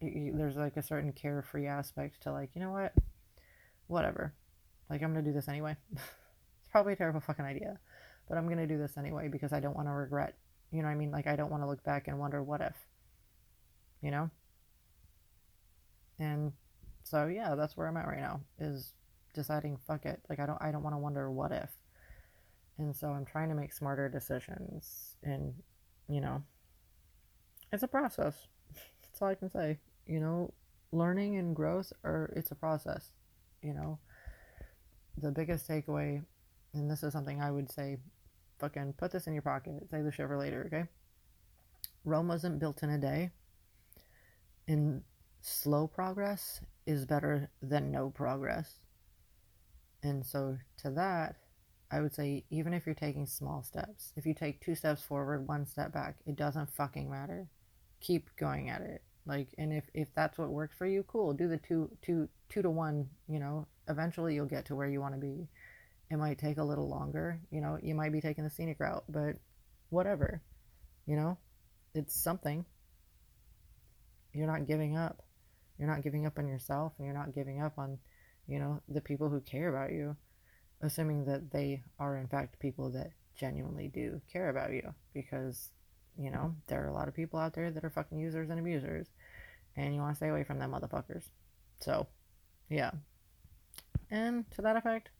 it, 0.00 0.36
there's 0.36 0.56
like 0.56 0.76
a 0.76 0.82
certain 0.82 1.12
carefree 1.12 1.66
aspect 1.66 2.22
to 2.22 2.32
like, 2.32 2.50
you 2.54 2.60
know 2.60 2.72
what? 2.72 2.92
Whatever. 3.88 4.34
Like 4.88 5.02
I'm 5.02 5.14
to 5.14 5.22
do 5.22 5.32
this 5.32 5.48
anyway. 5.48 5.76
it's 5.92 6.70
probably 6.70 6.92
a 6.92 6.96
terrible 6.96 7.20
fucking 7.20 7.44
idea, 7.44 7.78
but 8.28 8.38
I'm 8.38 8.48
to 8.48 8.66
do 8.66 8.78
this 8.78 8.96
anyway 8.96 9.28
because 9.28 9.52
I 9.52 9.60
don't 9.60 9.76
want 9.76 9.88
to 9.88 9.92
regret 9.92 10.36
you 10.70 10.82
know 10.82 10.88
what 10.88 10.94
I 10.94 10.96
mean? 10.96 11.10
Like, 11.10 11.26
I 11.26 11.36
don't 11.36 11.50
want 11.50 11.62
to 11.62 11.66
look 11.66 11.82
back 11.84 12.08
and 12.08 12.18
wonder 12.18 12.42
what 12.42 12.60
if, 12.60 12.74
you 14.02 14.10
know? 14.10 14.30
And 16.18 16.52
so, 17.04 17.26
yeah, 17.26 17.54
that's 17.54 17.76
where 17.76 17.86
I'm 17.86 17.96
at 17.96 18.08
right 18.08 18.20
now 18.20 18.40
is 18.58 18.92
deciding, 19.34 19.78
fuck 19.86 20.06
it. 20.06 20.20
Like, 20.28 20.40
I 20.40 20.46
don't, 20.46 20.60
I 20.60 20.72
don't 20.72 20.82
want 20.82 20.94
to 20.94 20.98
wonder 20.98 21.30
what 21.30 21.52
if. 21.52 21.70
And 22.78 22.94
so 22.94 23.08
I'm 23.08 23.24
trying 23.24 23.48
to 23.48 23.54
make 23.54 23.72
smarter 23.72 24.08
decisions 24.08 25.16
and, 25.22 25.54
you 26.08 26.20
know, 26.20 26.42
it's 27.72 27.82
a 27.82 27.88
process. 27.88 28.34
That's 28.74 29.22
all 29.22 29.28
I 29.28 29.34
can 29.34 29.50
say. 29.50 29.78
You 30.06 30.20
know, 30.20 30.52
learning 30.92 31.36
and 31.36 31.56
growth 31.56 31.92
are, 32.04 32.32
it's 32.36 32.50
a 32.50 32.54
process, 32.54 33.10
you 33.62 33.74
know? 33.74 33.98
The 35.18 35.30
biggest 35.30 35.66
takeaway, 35.66 36.22
and 36.74 36.90
this 36.90 37.02
is 37.02 37.12
something 37.12 37.40
I 37.40 37.50
would 37.50 37.72
say 37.72 37.96
fucking 38.58 38.94
put 38.98 39.10
this 39.10 39.26
in 39.26 39.32
your 39.32 39.42
pocket. 39.42 39.74
Save 39.90 40.04
the 40.04 40.12
shit 40.12 40.26
for 40.26 40.36
later, 40.36 40.64
okay? 40.66 40.84
Rome 42.04 42.28
wasn't 42.28 42.58
built 42.58 42.82
in 42.82 42.90
a 42.90 42.98
day. 42.98 43.30
And 44.68 45.02
slow 45.40 45.86
progress 45.86 46.60
is 46.86 47.06
better 47.06 47.50
than 47.62 47.90
no 47.90 48.10
progress. 48.10 48.80
And 50.02 50.24
so, 50.24 50.58
to 50.78 50.90
that, 50.90 51.36
I 51.90 52.00
would 52.00 52.14
say 52.14 52.44
even 52.50 52.74
if 52.74 52.84
you're 52.84 52.94
taking 52.94 53.26
small 53.26 53.62
steps, 53.62 54.12
if 54.16 54.26
you 54.26 54.34
take 54.34 54.60
two 54.60 54.74
steps 54.74 55.02
forward, 55.02 55.46
one 55.46 55.66
step 55.66 55.92
back, 55.92 56.16
it 56.26 56.36
doesn't 56.36 56.74
fucking 56.74 57.10
matter. 57.10 57.46
Keep 58.00 58.30
going 58.36 58.68
at 58.68 58.80
it. 58.80 59.02
Like, 59.24 59.48
and 59.58 59.72
if, 59.72 59.84
if 59.94 60.08
that's 60.14 60.38
what 60.38 60.50
works 60.50 60.76
for 60.76 60.86
you, 60.86 61.04
cool. 61.04 61.32
Do 61.32 61.48
the 61.48 61.58
two, 61.58 61.90
two, 62.02 62.28
two 62.48 62.62
to 62.62 62.70
one, 62.70 63.08
you 63.28 63.38
know, 63.38 63.66
eventually 63.88 64.34
you'll 64.34 64.46
get 64.46 64.66
to 64.66 64.76
where 64.76 64.88
you 64.88 65.00
want 65.00 65.14
to 65.14 65.20
be. 65.20 65.48
It 66.10 66.16
might 66.16 66.38
take 66.38 66.58
a 66.58 66.64
little 66.64 66.88
longer. 66.88 67.40
You 67.50 67.60
know, 67.60 67.78
you 67.82 67.94
might 67.94 68.12
be 68.12 68.20
taking 68.20 68.44
the 68.44 68.50
scenic 68.50 68.78
route, 68.78 69.04
but 69.08 69.36
whatever. 69.90 70.40
You 71.06 71.16
know, 71.16 71.38
it's 71.94 72.14
something. 72.14 72.64
You're 74.32 74.46
not 74.46 74.66
giving 74.66 74.96
up. 74.96 75.22
You're 75.78 75.88
not 75.88 76.02
giving 76.02 76.26
up 76.26 76.38
on 76.38 76.48
yourself, 76.48 76.92
and 76.98 77.06
you're 77.06 77.16
not 77.16 77.34
giving 77.34 77.60
up 77.60 77.78
on, 77.78 77.98
you 78.46 78.58
know, 78.58 78.80
the 78.88 79.00
people 79.00 79.28
who 79.28 79.40
care 79.40 79.68
about 79.68 79.92
you, 79.92 80.16
assuming 80.82 81.24
that 81.24 81.50
they 81.50 81.82
are, 81.98 82.16
in 82.16 82.28
fact, 82.28 82.58
people 82.58 82.90
that 82.90 83.10
genuinely 83.38 83.88
do 83.88 84.20
care 84.32 84.48
about 84.48 84.72
you. 84.72 84.94
Because, 85.14 85.70
you 86.18 86.30
know, 86.30 86.54
there 86.66 86.84
are 86.84 86.88
a 86.88 86.94
lot 86.94 87.08
of 87.08 87.14
people 87.14 87.38
out 87.38 87.54
there 87.54 87.70
that 87.70 87.84
are 87.84 87.90
fucking 87.90 88.18
users 88.18 88.50
and 88.50 88.58
abusers, 88.58 89.08
and 89.76 89.94
you 89.94 90.00
want 90.00 90.12
to 90.12 90.16
stay 90.16 90.28
away 90.28 90.44
from 90.44 90.58
them 90.58 90.72
motherfuckers. 90.72 91.24
So, 91.80 92.06
yeah. 92.68 92.90
And 94.10 94.50
to 94.52 94.62
that 94.62 94.76
effect, 94.76 95.10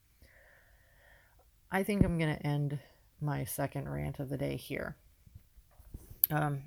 I 1.71 1.83
think 1.83 2.03
I'm 2.03 2.17
going 2.17 2.35
to 2.35 2.47
end 2.47 2.79
my 3.19 3.43
second 3.43 3.89
rant 3.89 4.19
of 4.19 4.29
the 4.29 4.37
day 4.37 4.55
here. 4.55 4.95
Um, 6.31 6.63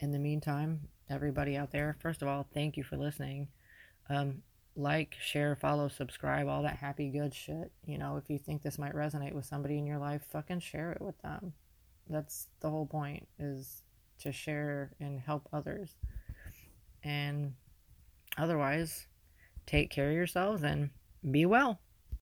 in 0.00 0.12
the 0.12 0.18
meantime, 0.18 0.88
everybody 1.08 1.56
out 1.56 1.72
there, 1.72 1.96
first 2.00 2.22
of 2.22 2.28
all, 2.28 2.46
thank 2.54 2.76
you 2.76 2.84
for 2.84 2.96
listening. 2.96 3.48
Um, 4.08 4.42
like, 4.76 5.16
share, 5.20 5.54
follow, 5.54 5.88
subscribe, 5.88 6.48
all 6.48 6.62
that 6.62 6.76
happy 6.76 7.08
good 7.10 7.34
shit. 7.34 7.70
You 7.84 7.98
know, 7.98 8.16
if 8.16 8.28
you 8.28 8.38
think 8.38 8.62
this 8.62 8.78
might 8.78 8.94
resonate 8.94 9.32
with 9.32 9.44
somebody 9.44 9.78
in 9.78 9.86
your 9.86 9.98
life, 9.98 10.22
fucking 10.30 10.60
share 10.60 10.92
it 10.92 11.00
with 11.00 11.20
them. 11.22 11.52
That's 12.08 12.48
the 12.60 12.70
whole 12.70 12.86
point 12.86 13.26
is 13.38 13.82
to 14.20 14.32
share 14.32 14.92
and 15.00 15.20
help 15.20 15.48
others. 15.52 15.96
And 17.02 17.54
otherwise, 18.36 19.06
take 19.66 19.90
care 19.90 20.08
of 20.08 20.14
yourselves 20.14 20.62
and 20.62 20.90
be 21.30 21.46
well. 21.46 21.80